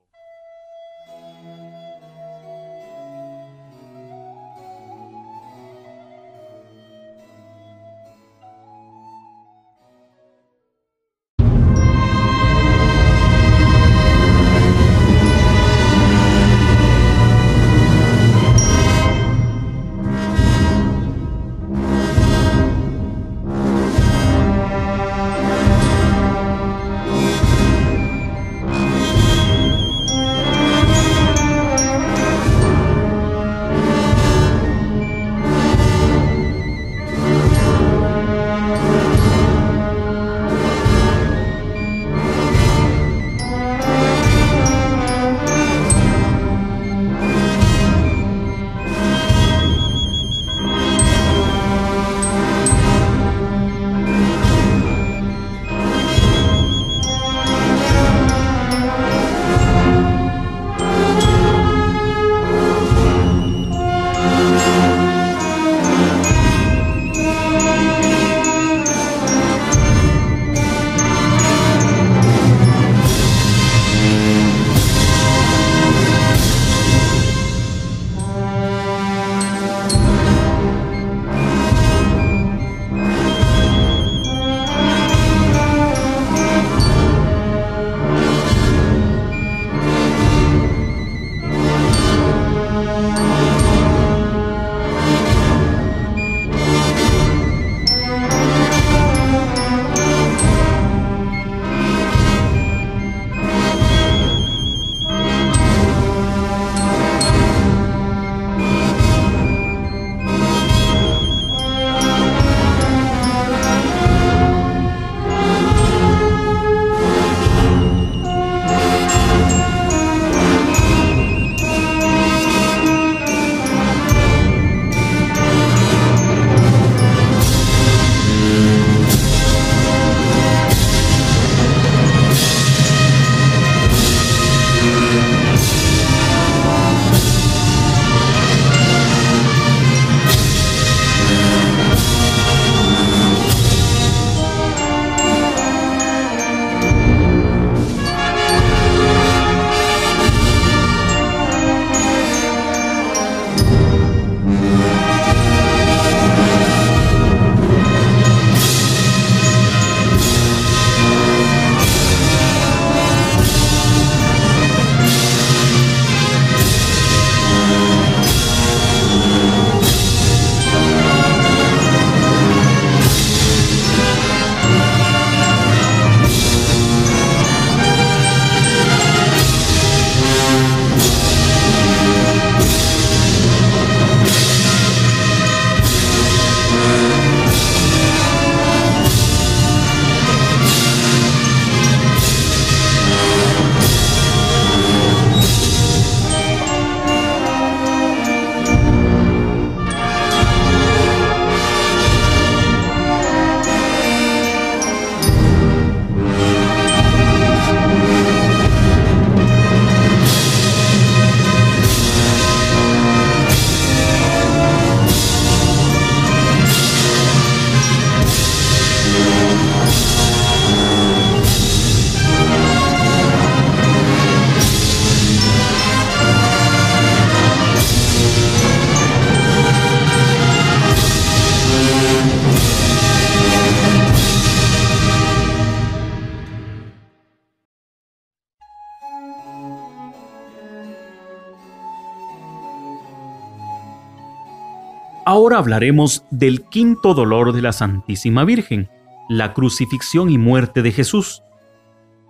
Ahora 245.37 245.59
hablaremos 245.59 246.25
del 246.31 246.63
quinto 246.63 247.13
dolor 247.13 247.53
de 247.53 247.61
la 247.61 247.71
Santísima 247.71 248.43
Virgen, 248.43 248.89
la 249.29 249.53
crucifixión 249.53 250.31
y 250.31 250.39
muerte 250.39 250.81
de 250.81 250.91
Jesús. 250.91 251.43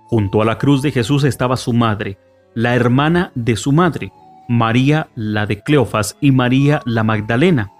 Junto 0.07 0.41
a 0.41 0.45
la 0.45 0.57
cruz 0.57 0.81
de 0.81 0.91
Jesús 0.91 1.23
estaba 1.23 1.55
su 1.55 1.71
madre, 1.71 2.17
la 2.53 2.75
hermana 2.75 3.31
de 3.33 3.55
su 3.55 3.71
madre, 3.71 4.11
María 4.49 5.07
la 5.15 5.45
de 5.45 5.61
Cleofas 5.61 6.17
y 6.19 6.33
María 6.33 6.81
la 6.83 7.05
Magdalena. 7.05 7.71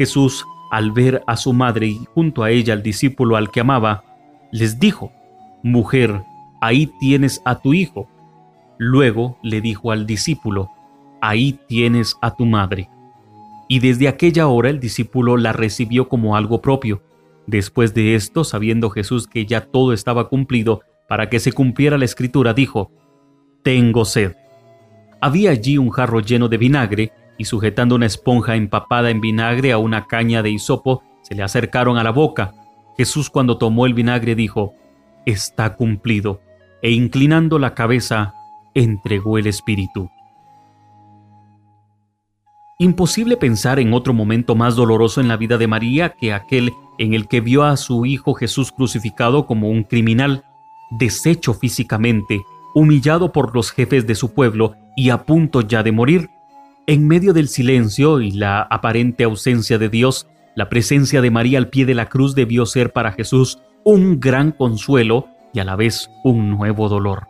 Jesús, 0.00 0.44
al 0.72 0.90
ver 0.90 1.22
a 1.28 1.36
su 1.36 1.52
madre 1.52 1.86
y 1.86 2.04
junto 2.12 2.42
a 2.42 2.50
ella 2.50 2.74
al 2.74 2.82
discípulo 2.82 3.36
al 3.36 3.52
que 3.52 3.60
amaba, 3.60 4.02
les 4.50 4.80
dijo, 4.80 5.12
Mujer, 5.62 6.24
ahí 6.60 6.90
tienes 6.98 7.40
a 7.44 7.54
tu 7.60 7.72
hijo. 7.72 8.08
Luego 8.78 9.38
le 9.44 9.60
dijo 9.60 9.92
al 9.92 10.06
discípulo, 10.06 10.72
Ahí 11.20 11.60
tienes 11.68 12.16
a 12.20 12.34
tu 12.34 12.46
madre. 12.46 12.90
Y 13.72 13.78
desde 13.78 14.06
aquella 14.06 14.48
hora 14.48 14.68
el 14.68 14.80
discípulo 14.80 15.38
la 15.38 15.54
recibió 15.54 16.06
como 16.06 16.36
algo 16.36 16.60
propio. 16.60 17.00
Después 17.46 17.94
de 17.94 18.14
esto, 18.14 18.44
sabiendo 18.44 18.90
Jesús 18.90 19.26
que 19.26 19.46
ya 19.46 19.62
todo 19.62 19.94
estaba 19.94 20.28
cumplido, 20.28 20.82
para 21.08 21.30
que 21.30 21.40
se 21.40 21.52
cumpliera 21.52 21.96
la 21.96 22.04
escritura, 22.04 22.52
dijo, 22.52 22.90
Tengo 23.62 24.04
sed. 24.04 24.36
Había 25.22 25.52
allí 25.52 25.78
un 25.78 25.88
jarro 25.88 26.20
lleno 26.20 26.50
de 26.50 26.58
vinagre, 26.58 27.12
y 27.38 27.46
sujetando 27.46 27.94
una 27.94 28.04
esponja 28.04 28.56
empapada 28.56 29.08
en 29.08 29.22
vinagre 29.22 29.72
a 29.72 29.78
una 29.78 30.06
caña 30.06 30.42
de 30.42 30.50
hisopo, 30.50 31.02
se 31.22 31.34
le 31.34 31.42
acercaron 31.42 31.96
a 31.96 32.04
la 32.04 32.10
boca. 32.10 32.52
Jesús 32.98 33.30
cuando 33.30 33.56
tomó 33.56 33.86
el 33.86 33.94
vinagre 33.94 34.34
dijo, 34.34 34.74
Está 35.24 35.76
cumplido, 35.76 36.42
e 36.82 36.90
inclinando 36.90 37.58
la 37.58 37.72
cabeza, 37.72 38.34
entregó 38.74 39.38
el 39.38 39.46
Espíritu. 39.46 40.10
Imposible 42.82 43.36
pensar 43.36 43.78
en 43.78 43.92
otro 43.92 44.12
momento 44.12 44.56
más 44.56 44.74
doloroso 44.74 45.20
en 45.20 45.28
la 45.28 45.36
vida 45.36 45.56
de 45.56 45.68
María 45.68 46.14
que 46.14 46.32
aquel 46.32 46.72
en 46.98 47.14
el 47.14 47.28
que 47.28 47.40
vio 47.40 47.62
a 47.62 47.76
su 47.76 48.06
Hijo 48.06 48.34
Jesús 48.34 48.72
crucificado 48.72 49.46
como 49.46 49.68
un 49.68 49.84
criminal, 49.84 50.42
deshecho 50.90 51.54
físicamente, 51.54 52.42
humillado 52.74 53.30
por 53.30 53.54
los 53.54 53.70
jefes 53.70 54.04
de 54.08 54.16
su 54.16 54.34
pueblo 54.34 54.74
y 54.96 55.10
a 55.10 55.22
punto 55.22 55.60
ya 55.60 55.84
de 55.84 55.92
morir. 55.92 56.30
En 56.88 57.06
medio 57.06 57.32
del 57.32 57.46
silencio 57.46 58.20
y 58.20 58.32
la 58.32 58.62
aparente 58.62 59.22
ausencia 59.22 59.78
de 59.78 59.88
Dios, 59.88 60.26
la 60.56 60.68
presencia 60.68 61.22
de 61.22 61.30
María 61.30 61.58
al 61.58 61.68
pie 61.68 61.86
de 61.86 61.94
la 61.94 62.08
cruz 62.08 62.34
debió 62.34 62.66
ser 62.66 62.92
para 62.92 63.12
Jesús 63.12 63.60
un 63.84 64.18
gran 64.18 64.50
consuelo 64.50 65.28
y 65.54 65.60
a 65.60 65.64
la 65.64 65.76
vez 65.76 66.10
un 66.24 66.50
nuevo 66.50 66.88
dolor. 66.88 67.28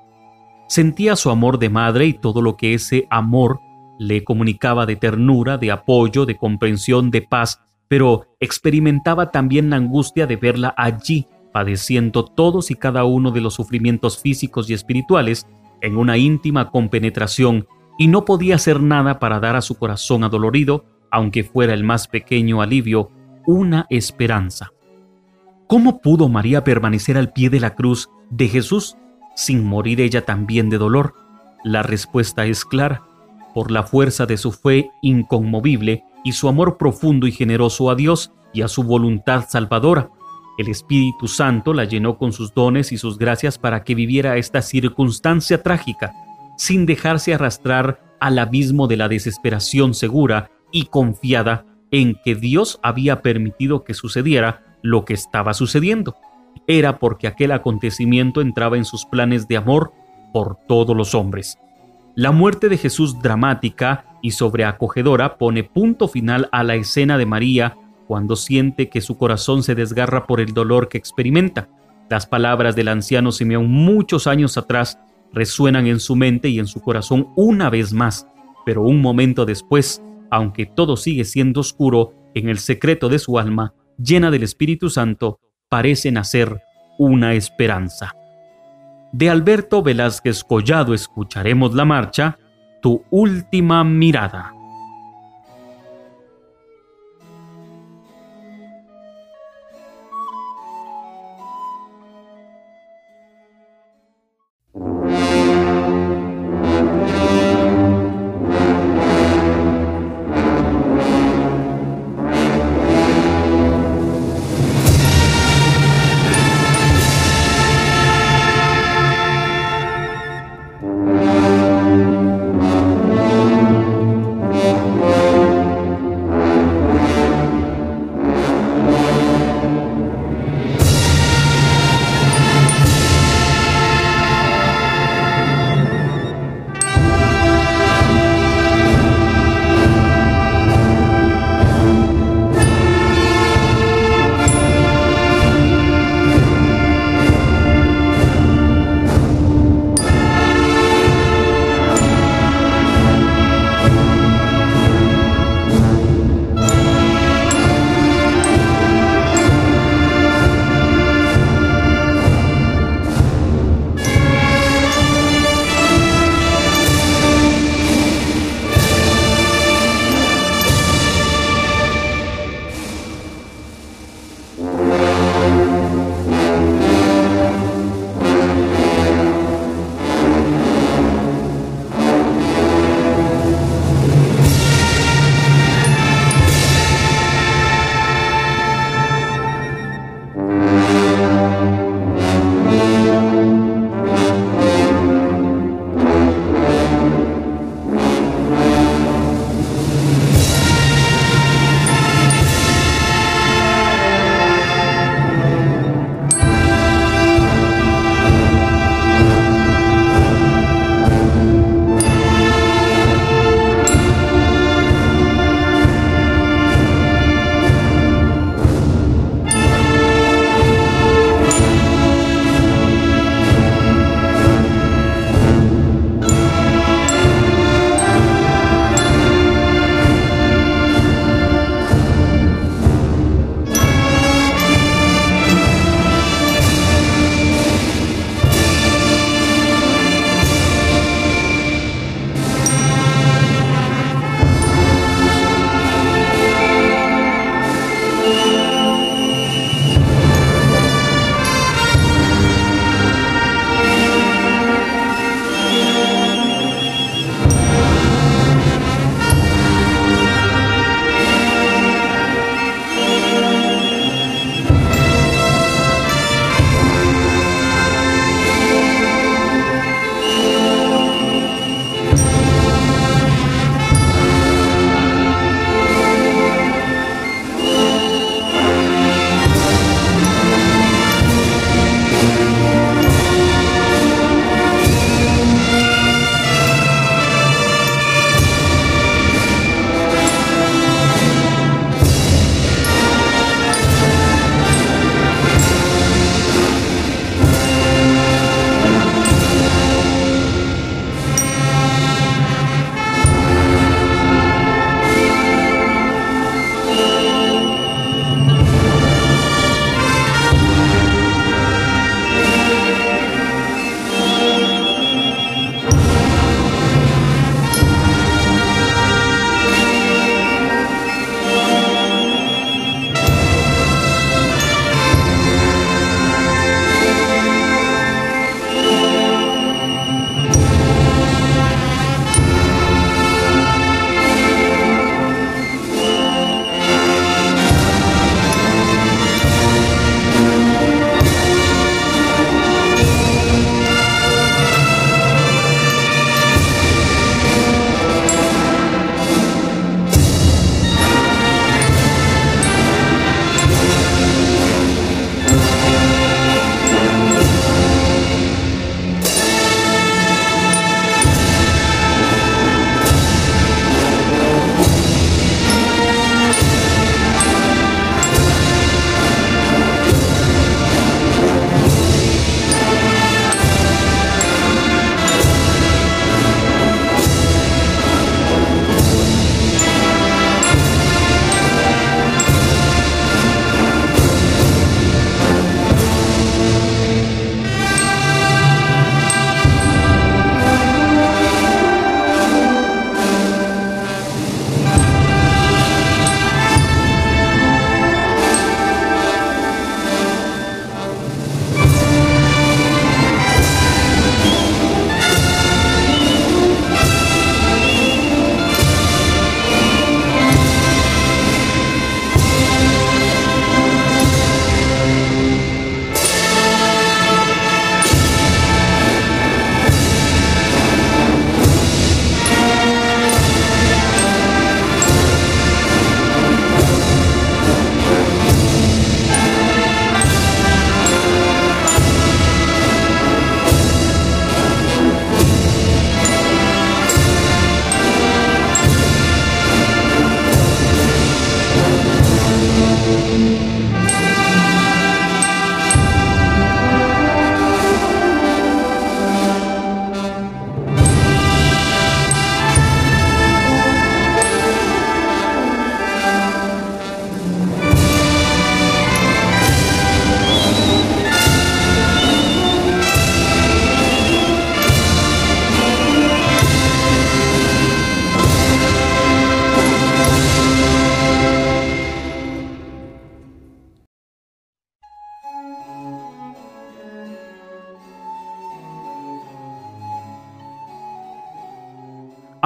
Sentía 0.66 1.14
su 1.14 1.28
amor 1.28 1.58
de 1.58 1.68
madre 1.68 2.06
y 2.06 2.14
todo 2.14 2.40
lo 2.40 2.56
que 2.56 2.72
ese 2.72 3.06
amor 3.10 3.60
le 4.02 4.24
comunicaba 4.24 4.84
de 4.84 4.96
ternura, 4.96 5.58
de 5.58 5.70
apoyo, 5.70 6.26
de 6.26 6.36
comprensión, 6.36 7.10
de 7.10 7.22
paz, 7.22 7.60
pero 7.88 8.26
experimentaba 8.40 9.30
también 9.30 9.70
la 9.70 9.76
angustia 9.76 10.26
de 10.26 10.36
verla 10.36 10.74
allí, 10.76 11.26
padeciendo 11.52 12.24
todos 12.24 12.70
y 12.70 12.74
cada 12.74 13.04
uno 13.04 13.30
de 13.30 13.40
los 13.40 13.54
sufrimientos 13.54 14.20
físicos 14.20 14.68
y 14.68 14.74
espirituales 14.74 15.46
en 15.82 15.96
una 15.96 16.16
íntima 16.16 16.70
compenetración 16.70 17.66
y 17.98 18.08
no 18.08 18.24
podía 18.24 18.56
hacer 18.56 18.80
nada 18.80 19.18
para 19.18 19.38
dar 19.38 19.54
a 19.54 19.62
su 19.62 19.76
corazón 19.76 20.24
adolorido, 20.24 20.84
aunque 21.10 21.44
fuera 21.44 21.74
el 21.74 21.84
más 21.84 22.08
pequeño 22.08 22.60
alivio, 22.62 23.10
una 23.46 23.86
esperanza. 23.90 24.72
¿Cómo 25.68 26.00
pudo 26.00 26.28
María 26.28 26.64
permanecer 26.64 27.16
al 27.16 27.32
pie 27.32 27.50
de 27.50 27.60
la 27.60 27.74
cruz 27.74 28.08
de 28.30 28.48
Jesús 28.48 28.96
sin 29.36 29.64
morir 29.64 30.00
ella 30.00 30.24
también 30.24 30.70
de 30.70 30.78
dolor? 30.78 31.14
La 31.62 31.82
respuesta 31.82 32.46
es 32.46 32.64
clara, 32.64 33.02
por 33.54 33.70
la 33.70 33.82
fuerza 33.82 34.26
de 34.26 34.36
su 34.36 34.52
fe 34.52 34.90
inconmovible 35.02 36.04
y 36.24 36.32
su 36.32 36.48
amor 36.48 36.76
profundo 36.78 37.26
y 37.26 37.32
generoso 37.32 37.90
a 37.90 37.94
Dios 37.94 38.32
y 38.52 38.62
a 38.62 38.68
su 38.68 38.82
voluntad 38.82 39.46
salvadora. 39.48 40.10
El 40.58 40.68
Espíritu 40.68 41.28
Santo 41.28 41.72
la 41.72 41.84
llenó 41.84 42.18
con 42.18 42.32
sus 42.32 42.52
dones 42.54 42.92
y 42.92 42.98
sus 42.98 43.18
gracias 43.18 43.58
para 43.58 43.84
que 43.84 43.94
viviera 43.94 44.36
esta 44.36 44.62
circunstancia 44.62 45.62
trágica, 45.62 46.12
sin 46.56 46.86
dejarse 46.86 47.34
arrastrar 47.34 48.00
al 48.20 48.38
abismo 48.38 48.86
de 48.86 48.96
la 48.96 49.08
desesperación 49.08 49.94
segura 49.94 50.50
y 50.70 50.84
confiada 50.86 51.66
en 51.90 52.16
que 52.24 52.34
Dios 52.34 52.78
había 52.82 53.22
permitido 53.22 53.84
que 53.84 53.94
sucediera 53.94 54.78
lo 54.82 55.04
que 55.04 55.14
estaba 55.14 55.54
sucediendo. 55.54 56.16
Era 56.66 56.98
porque 56.98 57.26
aquel 57.26 57.52
acontecimiento 57.52 58.40
entraba 58.40 58.76
en 58.76 58.84
sus 58.84 59.04
planes 59.06 59.48
de 59.48 59.56
amor 59.56 59.92
por 60.32 60.56
todos 60.68 60.96
los 60.96 61.14
hombres. 61.14 61.58
La 62.14 62.30
muerte 62.30 62.68
de 62.68 62.76
Jesús 62.76 63.20
dramática 63.22 64.04
y 64.20 64.32
sobreacogedora 64.32 65.38
pone 65.38 65.64
punto 65.64 66.08
final 66.08 66.48
a 66.52 66.62
la 66.62 66.74
escena 66.74 67.16
de 67.16 67.24
María 67.24 67.78
cuando 68.06 68.36
siente 68.36 68.90
que 68.90 69.00
su 69.00 69.16
corazón 69.16 69.62
se 69.62 69.74
desgarra 69.74 70.26
por 70.26 70.40
el 70.40 70.52
dolor 70.52 70.90
que 70.90 70.98
experimenta. 70.98 71.70
Las 72.10 72.26
palabras 72.26 72.76
del 72.76 72.88
anciano 72.88 73.32
Simeón 73.32 73.70
muchos 73.70 74.26
años 74.26 74.58
atrás 74.58 74.98
resuenan 75.32 75.86
en 75.86 76.00
su 76.00 76.14
mente 76.14 76.50
y 76.50 76.58
en 76.58 76.66
su 76.66 76.82
corazón 76.82 77.28
una 77.34 77.70
vez 77.70 77.94
más, 77.94 78.26
pero 78.66 78.82
un 78.82 79.00
momento 79.00 79.46
después, 79.46 80.02
aunque 80.30 80.66
todo 80.66 80.98
sigue 80.98 81.24
siendo 81.24 81.60
oscuro, 81.60 82.12
en 82.34 82.50
el 82.50 82.58
secreto 82.58 83.08
de 83.08 83.18
su 83.18 83.38
alma, 83.38 83.72
llena 83.96 84.30
del 84.30 84.42
Espíritu 84.42 84.90
Santo, 84.90 85.40
parece 85.70 86.12
nacer 86.12 86.60
una 86.98 87.32
esperanza. 87.32 88.14
De 89.12 89.28
Alberto 89.28 89.82
Velázquez 89.82 90.42
Collado 90.42 90.94
escucharemos 90.94 91.74
la 91.74 91.84
marcha 91.84 92.38
Tu 92.80 93.04
última 93.10 93.84
mirada. 93.84 94.54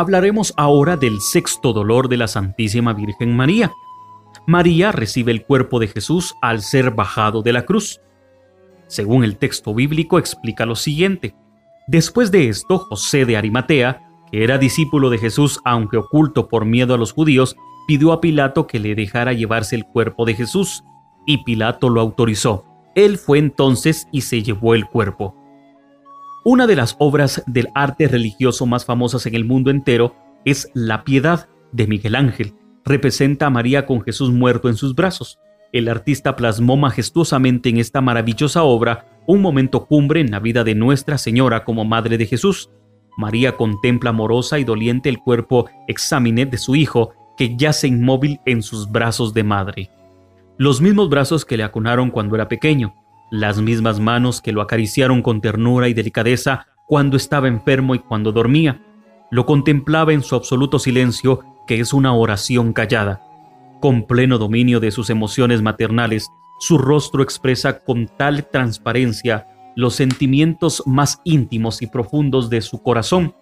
Hablaremos 0.06 0.54
ahora 0.56 0.96
del 0.96 1.20
sexto 1.20 1.72
dolor 1.72 2.08
de 2.08 2.16
la 2.16 2.28
Santísima 2.28 2.92
Virgen 2.92 3.34
María. 3.34 3.72
María 4.46 4.92
recibe 4.92 5.32
el 5.32 5.44
cuerpo 5.44 5.80
de 5.80 5.88
Jesús 5.88 6.32
al 6.40 6.62
ser 6.62 6.92
bajado 6.92 7.42
de 7.42 7.52
la 7.52 7.66
cruz. 7.66 8.00
Según 8.86 9.24
el 9.24 9.36
texto 9.36 9.74
bíblico 9.74 10.20
explica 10.20 10.64
lo 10.64 10.76
siguiente. 10.76 11.34
Después 11.88 12.30
de 12.30 12.48
esto, 12.48 12.78
José 12.78 13.24
de 13.24 13.36
Arimatea, 13.36 14.00
que 14.30 14.44
era 14.44 14.58
discípulo 14.58 15.10
de 15.10 15.18
Jesús 15.18 15.58
aunque 15.64 15.96
oculto 15.96 16.48
por 16.48 16.66
miedo 16.66 16.94
a 16.94 16.98
los 16.98 17.10
judíos, 17.10 17.56
pidió 17.88 18.12
a 18.12 18.20
Pilato 18.20 18.68
que 18.68 18.78
le 18.78 18.94
dejara 18.94 19.32
llevarse 19.32 19.74
el 19.74 19.86
cuerpo 19.86 20.24
de 20.24 20.34
Jesús, 20.34 20.84
y 21.26 21.38
Pilato 21.38 21.88
lo 21.88 22.00
autorizó. 22.00 22.64
Él 22.94 23.18
fue 23.18 23.38
entonces 23.38 24.06
y 24.12 24.20
se 24.20 24.44
llevó 24.44 24.76
el 24.76 24.86
cuerpo. 24.86 25.34
Una 26.48 26.68
de 26.68 26.76
las 26.76 26.94
obras 27.00 27.42
del 27.48 27.70
arte 27.74 28.06
religioso 28.06 28.66
más 28.66 28.84
famosas 28.84 29.26
en 29.26 29.34
el 29.34 29.44
mundo 29.44 29.68
entero 29.68 30.14
es 30.44 30.70
La 30.74 31.02
Piedad 31.02 31.48
de 31.72 31.88
Miguel 31.88 32.14
Ángel. 32.14 32.54
Representa 32.84 33.46
a 33.46 33.50
María 33.50 33.84
con 33.84 34.00
Jesús 34.02 34.30
muerto 34.30 34.68
en 34.68 34.76
sus 34.76 34.94
brazos. 34.94 35.40
El 35.72 35.88
artista 35.88 36.36
plasmó 36.36 36.76
majestuosamente 36.76 37.68
en 37.68 37.78
esta 37.78 38.00
maravillosa 38.00 38.62
obra 38.62 39.08
un 39.26 39.42
momento 39.42 39.86
cumbre 39.86 40.20
en 40.20 40.30
la 40.30 40.38
vida 40.38 40.62
de 40.62 40.76
Nuestra 40.76 41.18
Señora 41.18 41.64
como 41.64 41.84
Madre 41.84 42.16
de 42.16 42.26
Jesús. 42.26 42.70
María 43.16 43.56
contempla 43.56 44.10
amorosa 44.10 44.60
y 44.60 44.62
doliente 44.62 45.08
el 45.08 45.18
cuerpo 45.18 45.68
examiné 45.88 46.46
de 46.46 46.58
su 46.58 46.76
hijo 46.76 47.10
que 47.36 47.56
yace 47.56 47.88
inmóvil 47.88 48.38
en 48.46 48.62
sus 48.62 48.88
brazos 48.88 49.34
de 49.34 49.42
madre. 49.42 49.90
Los 50.58 50.80
mismos 50.80 51.08
brazos 51.08 51.44
que 51.44 51.56
le 51.56 51.64
acunaron 51.64 52.12
cuando 52.12 52.36
era 52.36 52.46
pequeño, 52.46 52.94
las 53.30 53.60
mismas 53.60 54.00
manos 54.00 54.40
que 54.40 54.52
lo 54.52 54.62
acariciaron 54.62 55.22
con 55.22 55.40
ternura 55.40 55.88
y 55.88 55.94
delicadeza 55.94 56.66
cuando 56.86 57.16
estaba 57.16 57.48
enfermo 57.48 57.94
y 57.94 57.98
cuando 57.98 58.32
dormía. 58.32 58.82
Lo 59.30 59.44
contemplaba 59.46 60.12
en 60.12 60.22
su 60.22 60.36
absoluto 60.36 60.78
silencio, 60.78 61.40
que 61.66 61.80
es 61.80 61.92
una 61.92 62.14
oración 62.14 62.72
callada. 62.72 63.20
Con 63.80 64.06
pleno 64.06 64.38
dominio 64.38 64.80
de 64.80 64.90
sus 64.90 65.10
emociones 65.10 65.62
maternales, 65.62 66.28
su 66.60 66.78
rostro 66.78 67.22
expresa 67.22 67.80
con 67.80 68.06
tal 68.06 68.48
transparencia 68.48 69.48
los 69.74 69.94
sentimientos 69.94 70.82
más 70.86 71.20
íntimos 71.24 71.82
y 71.82 71.86
profundos 71.86 72.48
de 72.48 72.62
su 72.62 72.82
corazón, 72.82 73.34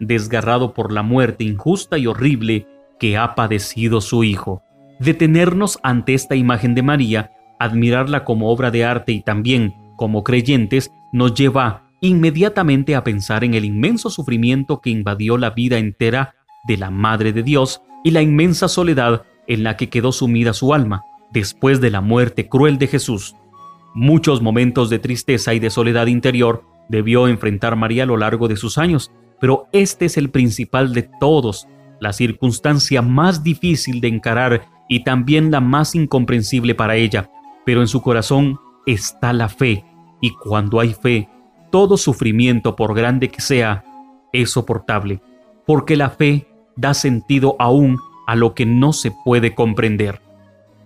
desgarrado 0.00 0.72
por 0.72 0.92
la 0.92 1.02
muerte 1.02 1.44
injusta 1.44 1.98
y 1.98 2.06
horrible 2.06 2.66
que 2.98 3.18
ha 3.18 3.34
padecido 3.34 4.00
su 4.00 4.24
hijo. 4.24 4.62
Detenernos 4.98 5.78
ante 5.82 6.14
esta 6.14 6.36
imagen 6.36 6.74
de 6.74 6.82
María 6.82 7.33
Admirarla 7.58 8.24
como 8.24 8.50
obra 8.50 8.70
de 8.70 8.84
arte 8.84 9.12
y 9.12 9.22
también 9.22 9.74
como 9.96 10.24
creyentes 10.24 10.90
nos 11.12 11.34
lleva 11.34 11.84
inmediatamente 12.00 12.96
a 12.96 13.04
pensar 13.04 13.44
en 13.44 13.54
el 13.54 13.64
inmenso 13.64 14.10
sufrimiento 14.10 14.80
que 14.80 14.90
invadió 14.90 15.38
la 15.38 15.50
vida 15.50 15.78
entera 15.78 16.34
de 16.66 16.76
la 16.76 16.90
Madre 16.90 17.32
de 17.32 17.42
Dios 17.42 17.82
y 18.02 18.10
la 18.10 18.22
inmensa 18.22 18.68
soledad 18.68 19.22
en 19.46 19.62
la 19.62 19.76
que 19.76 19.88
quedó 19.88 20.12
sumida 20.12 20.52
su 20.52 20.74
alma 20.74 21.02
después 21.32 21.80
de 21.80 21.90
la 21.90 22.00
muerte 22.00 22.48
cruel 22.48 22.78
de 22.78 22.86
Jesús. 22.86 23.36
Muchos 23.94 24.42
momentos 24.42 24.90
de 24.90 24.98
tristeza 24.98 25.54
y 25.54 25.60
de 25.60 25.70
soledad 25.70 26.06
interior 26.06 26.64
debió 26.88 27.28
enfrentar 27.28 27.76
María 27.76 28.02
a 28.02 28.06
lo 28.06 28.16
largo 28.16 28.48
de 28.48 28.56
sus 28.56 28.78
años, 28.78 29.10
pero 29.40 29.68
este 29.72 30.06
es 30.06 30.16
el 30.16 30.30
principal 30.30 30.92
de 30.92 31.08
todos, 31.20 31.68
la 32.00 32.12
circunstancia 32.12 33.02
más 33.02 33.42
difícil 33.42 34.00
de 34.00 34.08
encarar 34.08 34.66
y 34.88 35.04
también 35.04 35.50
la 35.50 35.60
más 35.60 35.94
incomprensible 35.94 36.74
para 36.74 36.96
ella, 36.96 37.30
pero 37.64 37.80
en 37.80 37.88
su 37.88 38.02
corazón 38.02 38.58
está 38.86 39.32
la 39.32 39.48
fe, 39.48 39.84
y 40.20 40.30
cuando 40.30 40.80
hay 40.80 40.94
fe, 40.94 41.28
todo 41.70 41.96
sufrimiento, 41.96 42.76
por 42.76 42.94
grande 42.94 43.28
que 43.28 43.40
sea, 43.40 43.84
es 44.32 44.50
soportable, 44.50 45.20
porque 45.66 45.96
la 45.96 46.10
fe 46.10 46.46
da 46.76 46.94
sentido 46.94 47.56
aún 47.58 47.98
a 48.26 48.36
lo 48.36 48.54
que 48.54 48.66
no 48.66 48.92
se 48.92 49.12
puede 49.24 49.54
comprender. 49.54 50.20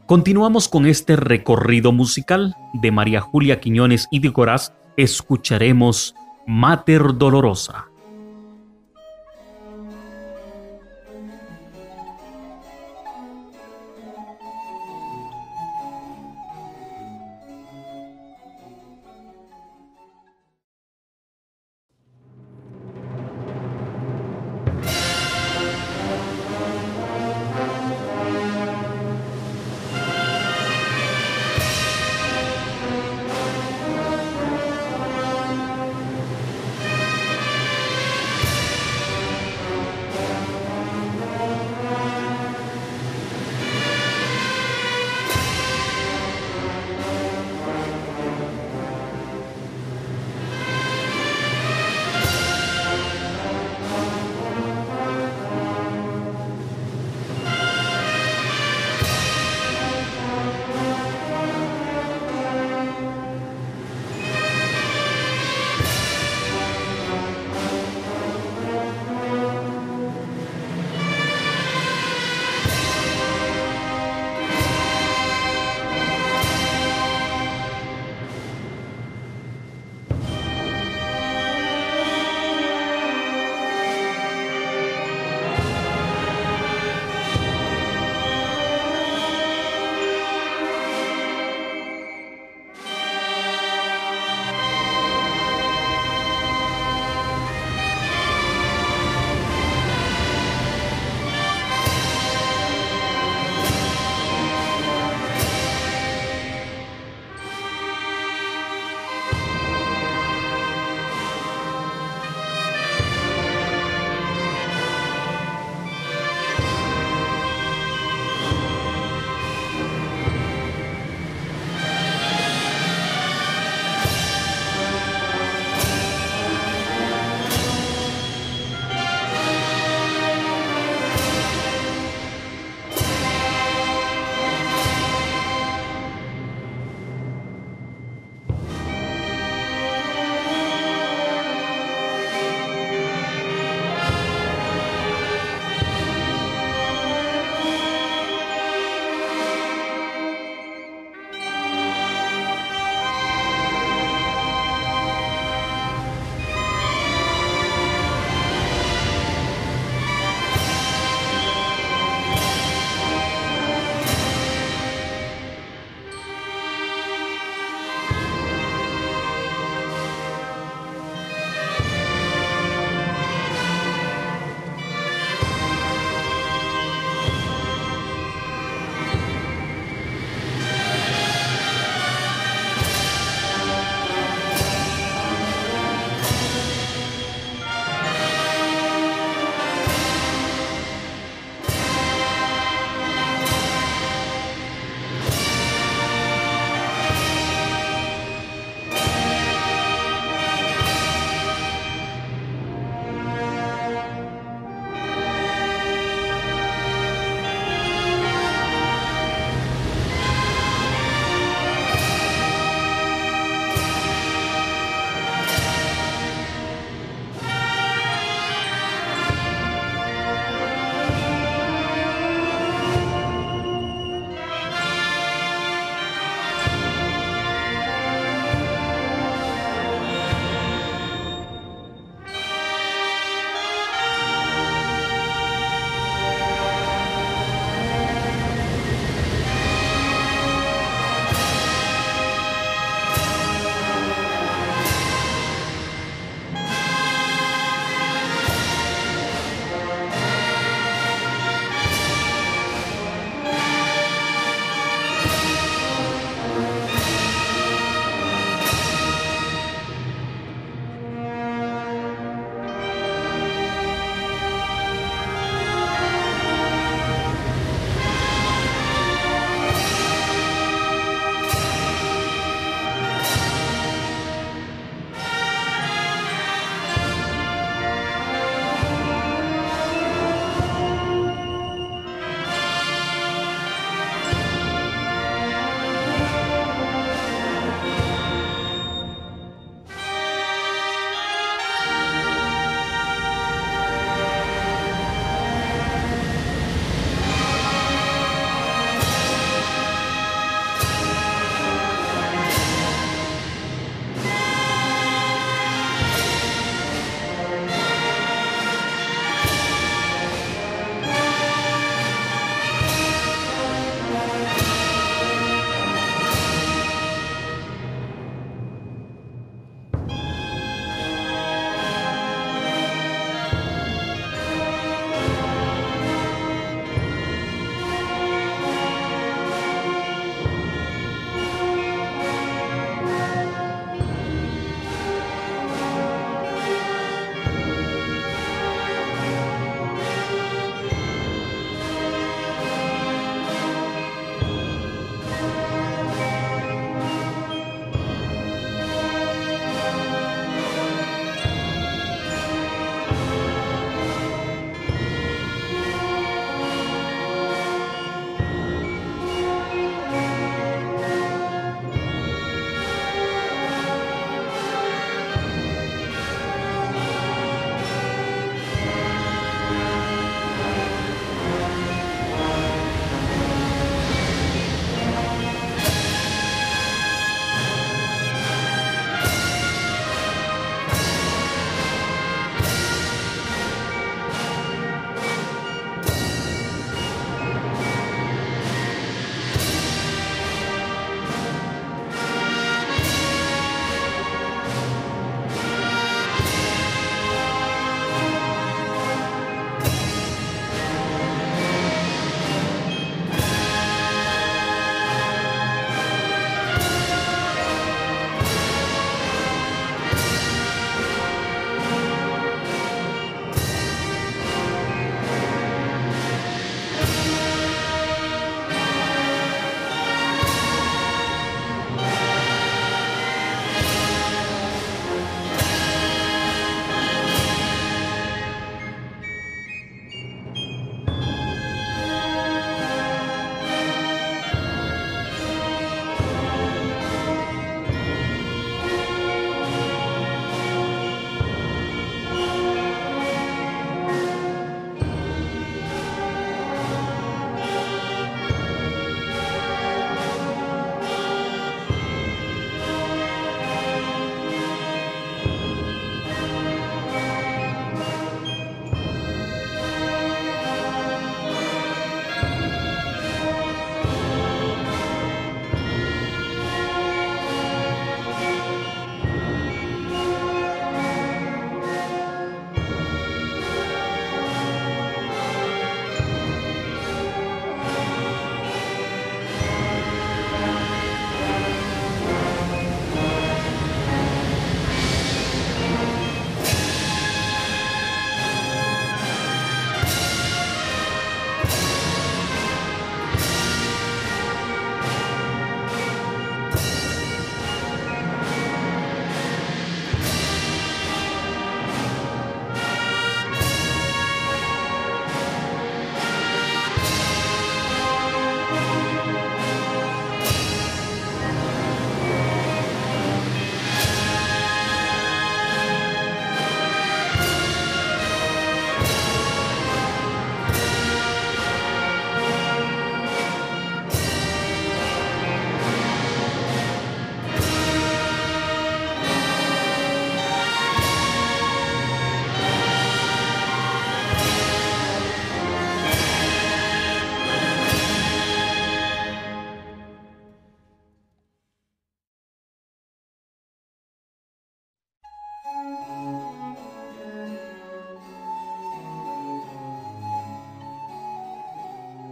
Continuamos 0.06 0.68
con 0.68 0.86
este 0.86 1.16
recorrido 1.16 1.92
musical 1.92 2.56
de 2.72 2.90
María 2.90 3.20
Julia 3.20 3.60
Quiñones 3.60 4.08
y 4.10 4.20
de 4.20 4.32
Coraz, 4.32 4.72
escucharemos 4.96 6.14
Mater 6.46 7.18
Dolorosa. 7.18 7.87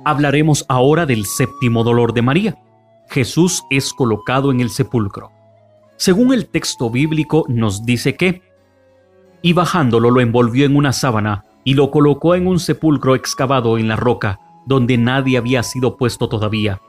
Hablaremos 0.06 0.64
ahora 0.68 1.04
del 1.04 1.26
séptimo 1.26 1.82
dolor 1.82 2.14
de 2.14 2.22
María. 2.22 2.56
Jesús 3.08 3.64
es 3.70 3.92
colocado 3.92 4.52
en 4.52 4.60
el 4.60 4.70
sepulcro. 4.70 5.32
Según 5.96 6.32
el 6.32 6.46
texto 6.46 6.90
bíblico 6.90 7.44
nos 7.48 7.84
dice 7.84 8.14
que, 8.14 8.40
y 9.42 9.52
bajándolo 9.52 10.12
lo 10.12 10.20
envolvió 10.20 10.64
en 10.64 10.76
una 10.76 10.92
sábana 10.92 11.44
y 11.64 11.74
lo 11.74 11.90
colocó 11.90 12.36
en 12.36 12.46
un 12.46 12.60
sepulcro 12.60 13.16
excavado 13.16 13.78
en 13.78 13.88
la 13.88 13.96
roca, 13.96 14.38
donde 14.64 14.96
nadie 14.96 15.38
había 15.38 15.64
sido 15.64 15.96
puesto 15.96 16.28
todavía. 16.28 16.80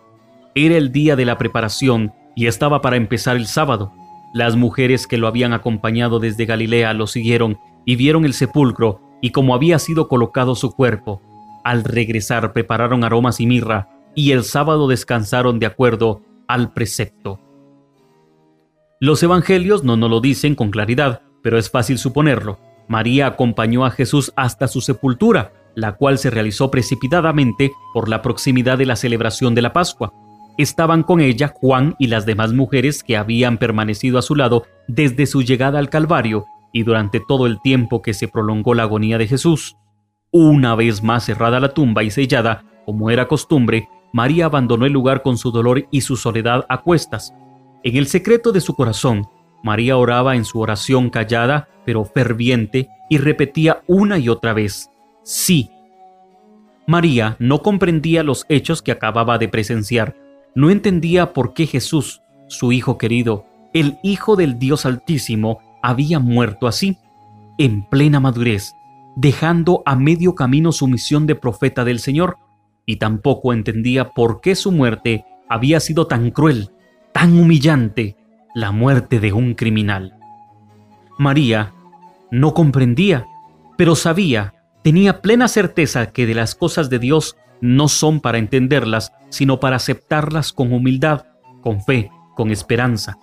Era 0.53 0.77
el 0.77 0.91
día 0.91 1.15
de 1.15 1.25
la 1.25 1.39
preparación 1.39 2.13
y 2.35 2.45
estaba 2.45 2.83
para 2.83 2.97
empezar 2.97 3.35
el 3.35 3.47
sábado. 3.47 3.93
Las 4.31 4.55
mujeres 4.55 5.07
que 5.07 5.17
lo 5.17 5.25
habían 5.25 5.53
acompañado 5.53 6.19
desde 6.19 6.45
Galilea 6.45 6.93
lo 6.93 7.07
siguieron 7.07 7.57
y 7.83 7.95
vieron 7.95 8.25
el 8.25 8.35
sepulcro 8.35 9.01
y 9.23 9.31
cómo 9.31 9.55
había 9.55 9.79
sido 9.79 10.07
colocado 10.07 10.53
su 10.53 10.75
cuerpo. 10.75 11.23
Al 11.67 11.83
regresar 11.83 12.53
prepararon 12.53 13.03
aromas 13.03 13.41
y 13.41 13.45
mirra, 13.45 13.89
y 14.15 14.31
el 14.31 14.45
sábado 14.45 14.87
descansaron 14.87 15.59
de 15.59 15.65
acuerdo 15.65 16.21
al 16.47 16.71
precepto. 16.71 17.41
Los 19.01 19.21
evangelios 19.21 19.83
no 19.83 19.97
nos 19.97 20.09
lo 20.09 20.21
dicen 20.21 20.55
con 20.55 20.71
claridad, 20.71 21.23
pero 21.43 21.57
es 21.57 21.69
fácil 21.69 21.97
suponerlo. 21.97 22.57
María 22.87 23.27
acompañó 23.27 23.85
a 23.85 23.91
Jesús 23.91 24.31
hasta 24.37 24.69
su 24.69 24.79
sepultura, 24.79 25.51
la 25.75 25.97
cual 25.97 26.19
se 26.19 26.29
realizó 26.29 26.71
precipitadamente 26.71 27.73
por 27.93 28.07
la 28.07 28.21
proximidad 28.21 28.77
de 28.77 28.85
la 28.85 28.95
celebración 28.95 29.53
de 29.53 29.63
la 29.63 29.73
Pascua. 29.73 30.13
Estaban 30.57 31.03
con 31.03 31.19
ella 31.19 31.51
Juan 31.53 31.97
y 31.99 32.07
las 32.07 32.25
demás 32.25 32.53
mujeres 32.53 33.03
que 33.03 33.17
habían 33.17 33.57
permanecido 33.57 34.17
a 34.17 34.21
su 34.21 34.35
lado 34.35 34.63
desde 34.87 35.25
su 35.25 35.41
llegada 35.41 35.79
al 35.79 35.89
Calvario 35.89 36.45
y 36.71 36.83
durante 36.83 37.19
todo 37.19 37.45
el 37.45 37.59
tiempo 37.61 38.01
que 38.01 38.13
se 38.13 38.29
prolongó 38.29 38.73
la 38.73 38.83
agonía 38.83 39.17
de 39.17 39.27
Jesús. 39.27 39.75
Una 40.31 40.75
vez 40.75 41.01
más 41.01 41.25
cerrada 41.25 41.59
la 41.59 41.73
tumba 41.73 42.03
y 42.03 42.11
sellada, 42.11 42.63
como 42.85 43.09
era 43.09 43.27
costumbre, 43.27 43.87
María 44.11 44.45
abandonó 44.45 44.85
el 44.85 44.93
lugar 44.93 45.21
con 45.21 45.37
su 45.37 45.51
dolor 45.51 45.87
y 45.91 46.01
su 46.01 46.17
soledad 46.17 46.65
a 46.69 46.81
cuestas. 46.81 47.33
En 47.83 47.95
el 47.95 48.07
secreto 48.07 48.51
de 48.51 48.61
su 48.61 48.75
corazón, 48.75 49.27
María 49.63 49.97
oraba 49.97 50.35
en 50.35 50.45
su 50.45 50.59
oración 50.59 51.09
callada, 51.09 51.67
pero 51.85 52.05
ferviente, 52.05 52.89
y 53.09 53.17
repetía 53.17 53.81
una 53.87 54.17
y 54.17 54.29
otra 54.29 54.53
vez, 54.53 54.89
sí. 55.23 55.69
María 56.85 57.35
no 57.39 57.61
comprendía 57.61 58.23
los 58.23 58.45
hechos 58.49 58.81
que 58.81 58.91
acababa 58.91 59.37
de 59.37 59.47
presenciar, 59.47 60.15
no 60.55 60.69
entendía 60.69 61.33
por 61.33 61.53
qué 61.53 61.67
Jesús, 61.67 62.21
su 62.47 62.71
Hijo 62.71 62.97
querido, 62.97 63.45
el 63.73 63.97
Hijo 64.03 64.35
del 64.35 64.59
Dios 64.59 64.85
Altísimo, 64.85 65.59
había 65.81 66.19
muerto 66.19 66.67
así, 66.67 66.97
en 67.57 67.83
plena 67.87 68.19
madurez, 68.19 68.76
dejando 69.17 69.81
a 69.87 69.95
medio 69.95 70.35
camino 70.35 70.71
su 70.71 70.87
misión 70.87 71.25
de 71.25 71.33
profeta 71.33 71.83
del 71.83 71.97
Señor, 71.99 72.37
y 72.85 72.97
tampoco 72.97 73.51
entendía 73.51 74.09
por 74.09 74.41
qué 74.41 74.53
su 74.53 74.71
muerte 74.71 75.25
había 75.49 75.79
sido 75.79 76.05
tan 76.05 76.29
cruel, 76.29 76.69
tan 77.13 77.37
humillante, 77.37 78.15
la 78.53 78.71
muerte 78.71 79.19
de 79.19 79.33
un 79.33 79.55
criminal. 79.55 80.15
María 81.17 81.73
no 82.29 82.53
comprendía, 82.53 83.25
pero 83.75 83.95
sabía, 83.95 84.53
tenía 84.83 85.19
plena 85.21 85.47
certeza 85.47 86.11
que 86.11 86.27
de 86.27 86.35
las 86.35 86.53
cosas 86.53 86.91
de 86.91 86.99
Dios 86.99 87.37
no 87.59 87.87
son 87.87 88.21
para 88.21 88.37
entenderlas, 88.37 89.13
sino 89.29 89.59
para 89.59 89.77
aceptarlas 89.77 90.53
con 90.53 90.71
humildad, 90.71 91.25
con 91.61 91.81
fe, 91.81 92.11
con 92.35 92.51
esperanza. 92.51 93.17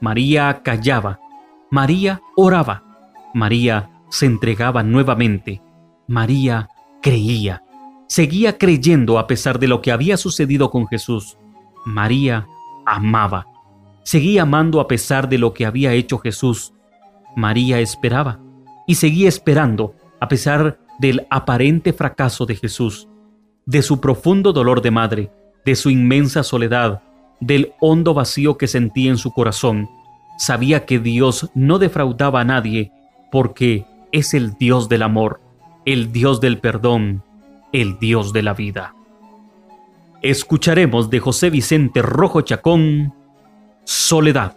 María 0.00 0.62
callaba, 0.64 1.20
María 1.70 2.20
oraba, 2.34 2.82
María 3.32 3.90
se 4.08 4.26
entregaba 4.26 4.82
nuevamente. 4.82 5.62
María 6.06 6.68
creía. 7.02 7.62
Seguía 8.08 8.58
creyendo 8.58 9.18
a 9.18 9.26
pesar 9.26 9.58
de 9.58 9.68
lo 9.68 9.82
que 9.82 9.92
había 9.92 10.16
sucedido 10.16 10.70
con 10.70 10.86
Jesús. 10.86 11.36
María 11.84 12.46
amaba. 12.84 13.46
Seguía 14.04 14.42
amando 14.42 14.80
a 14.80 14.88
pesar 14.88 15.28
de 15.28 15.38
lo 15.38 15.52
que 15.52 15.66
había 15.66 15.92
hecho 15.92 16.18
Jesús. 16.18 16.72
María 17.34 17.80
esperaba 17.80 18.40
y 18.86 18.94
seguía 18.94 19.28
esperando 19.28 19.94
a 20.20 20.28
pesar 20.28 20.78
del 20.98 21.26
aparente 21.28 21.92
fracaso 21.92 22.46
de 22.46 22.54
Jesús, 22.56 23.08
de 23.66 23.82
su 23.82 24.00
profundo 24.00 24.52
dolor 24.52 24.80
de 24.80 24.90
madre, 24.90 25.32
de 25.64 25.74
su 25.74 25.90
inmensa 25.90 26.42
soledad, 26.42 27.02
del 27.40 27.72
hondo 27.80 28.14
vacío 28.14 28.56
que 28.56 28.68
sentía 28.68 29.10
en 29.10 29.18
su 29.18 29.32
corazón. 29.32 29.88
Sabía 30.38 30.86
que 30.86 30.98
Dios 30.98 31.50
no 31.54 31.78
defraudaba 31.78 32.40
a 32.40 32.44
nadie 32.44 32.92
porque 33.30 33.84
es 34.16 34.32
el 34.32 34.54
Dios 34.54 34.88
del 34.88 35.02
amor, 35.02 35.42
el 35.84 36.10
Dios 36.10 36.40
del 36.40 36.58
perdón, 36.58 37.22
el 37.74 37.98
Dios 37.98 38.32
de 38.32 38.42
la 38.42 38.54
vida. 38.54 38.94
Escucharemos 40.22 41.10
de 41.10 41.20
José 41.20 41.50
Vicente 41.50 42.00
Rojo 42.00 42.40
Chacón, 42.40 43.12
Soledad. 43.84 44.56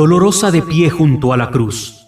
Dolorosa 0.00 0.50
de 0.50 0.62
pie 0.62 0.88
junto 0.88 1.34
a 1.34 1.36
la 1.36 1.50
cruz. 1.50 2.06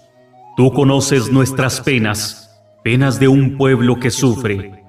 Tú 0.56 0.72
conoces 0.72 1.30
nuestras 1.30 1.82
penas, 1.82 2.58
penas 2.82 3.20
de 3.20 3.28
un 3.28 3.58
pueblo 3.58 4.00
que 4.00 4.10
sufre. 4.10 4.82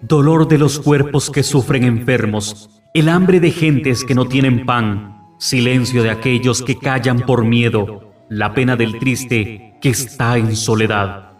Dolor 0.00 0.48
de 0.48 0.58
los 0.58 0.80
cuerpos 0.80 1.30
que 1.30 1.44
sufren 1.44 1.84
enfermos, 1.84 2.68
el 2.94 3.08
hambre 3.08 3.38
de 3.38 3.52
gentes 3.52 4.04
que 4.04 4.16
no 4.16 4.24
tienen 4.24 4.66
pan, 4.66 5.36
silencio 5.38 6.02
de 6.02 6.10
aquellos 6.10 6.62
que 6.62 6.76
callan 6.76 7.20
por 7.20 7.44
miedo, 7.44 8.12
la 8.28 8.54
pena 8.54 8.74
del 8.74 8.98
triste 8.98 9.76
que 9.80 9.90
está 9.90 10.38
en 10.38 10.56
soledad. 10.56 11.30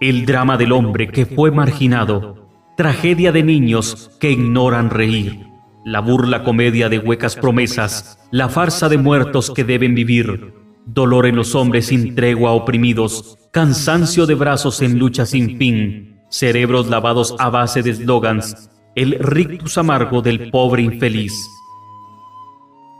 El 0.00 0.26
drama 0.26 0.56
del 0.56 0.72
hombre 0.72 1.06
que 1.06 1.26
fue 1.26 1.52
marginado, 1.52 2.48
tragedia 2.76 3.30
de 3.30 3.44
niños 3.44 4.10
que 4.18 4.32
ignoran 4.32 4.90
reír, 4.90 5.47
la 5.88 6.00
burla 6.00 6.44
comedia 6.44 6.90
de 6.90 6.98
huecas 6.98 7.34
promesas, 7.34 8.18
la 8.30 8.50
farsa 8.50 8.90
de 8.90 8.98
muertos 8.98 9.50
que 9.50 9.64
deben 9.64 9.94
vivir, 9.94 10.52
dolor 10.84 11.24
en 11.24 11.34
los 11.34 11.54
hombres 11.54 11.86
sin 11.86 12.14
tregua 12.14 12.52
oprimidos, 12.52 13.38
cansancio 13.52 14.26
de 14.26 14.34
brazos 14.34 14.82
en 14.82 14.98
lucha 14.98 15.24
sin 15.24 15.56
fin, 15.56 16.20
cerebros 16.28 16.88
lavados 16.88 17.34
a 17.38 17.48
base 17.48 17.82
de 17.82 17.90
eslogans, 17.90 18.70
el 18.96 19.18
rictus 19.18 19.78
amargo 19.78 20.20
del 20.20 20.50
pobre 20.50 20.82
infeliz. 20.82 21.32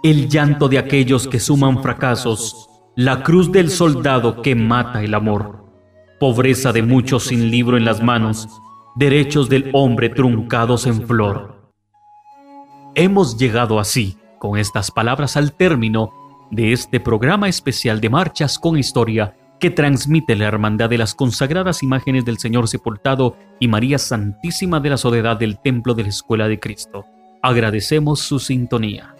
El 0.02 0.31
llanto 0.31 0.66
de 0.66 0.78
aquellos 0.78 1.28
que 1.28 1.40
suman 1.40 1.82
fracasos, 1.82 2.70
la 2.97 3.23
cruz 3.23 3.52
del 3.52 3.69
soldado 3.69 4.40
que 4.40 4.55
mata 4.55 5.02
el 5.02 5.12
amor, 5.12 5.66
pobreza 6.19 6.73
de 6.73 6.81
muchos 6.81 7.24
sin 7.24 7.51
libro 7.51 7.77
en 7.77 7.85
las 7.85 8.02
manos, 8.02 8.48
derechos 8.97 9.51
del 9.51 9.69
hombre 9.74 10.09
truncados 10.09 10.86
en 10.86 11.06
flor. 11.06 11.57
Hemos 13.00 13.36
llegado 13.36 13.78
así, 13.78 14.16
con 14.40 14.58
estas 14.58 14.90
palabras, 14.90 15.36
al 15.36 15.52
término 15.52 16.12
de 16.50 16.72
este 16.72 16.98
programa 16.98 17.48
especial 17.48 18.00
de 18.00 18.10
Marchas 18.10 18.58
con 18.58 18.76
Historia 18.76 19.36
que 19.60 19.70
transmite 19.70 20.34
la 20.34 20.46
hermandad 20.46 20.90
de 20.90 20.98
las 20.98 21.14
consagradas 21.14 21.84
imágenes 21.84 22.24
del 22.24 22.38
Señor 22.38 22.66
sepultado 22.66 23.36
y 23.60 23.68
María 23.68 23.98
Santísima 23.98 24.80
de 24.80 24.90
la 24.90 24.96
Soledad 24.96 25.36
del 25.36 25.60
Templo 25.60 25.94
de 25.94 26.02
la 26.02 26.08
Escuela 26.08 26.48
de 26.48 26.58
Cristo. 26.58 27.04
Agradecemos 27.40 28.18
su 28.18 28.40
sintonía. 28.40 29.14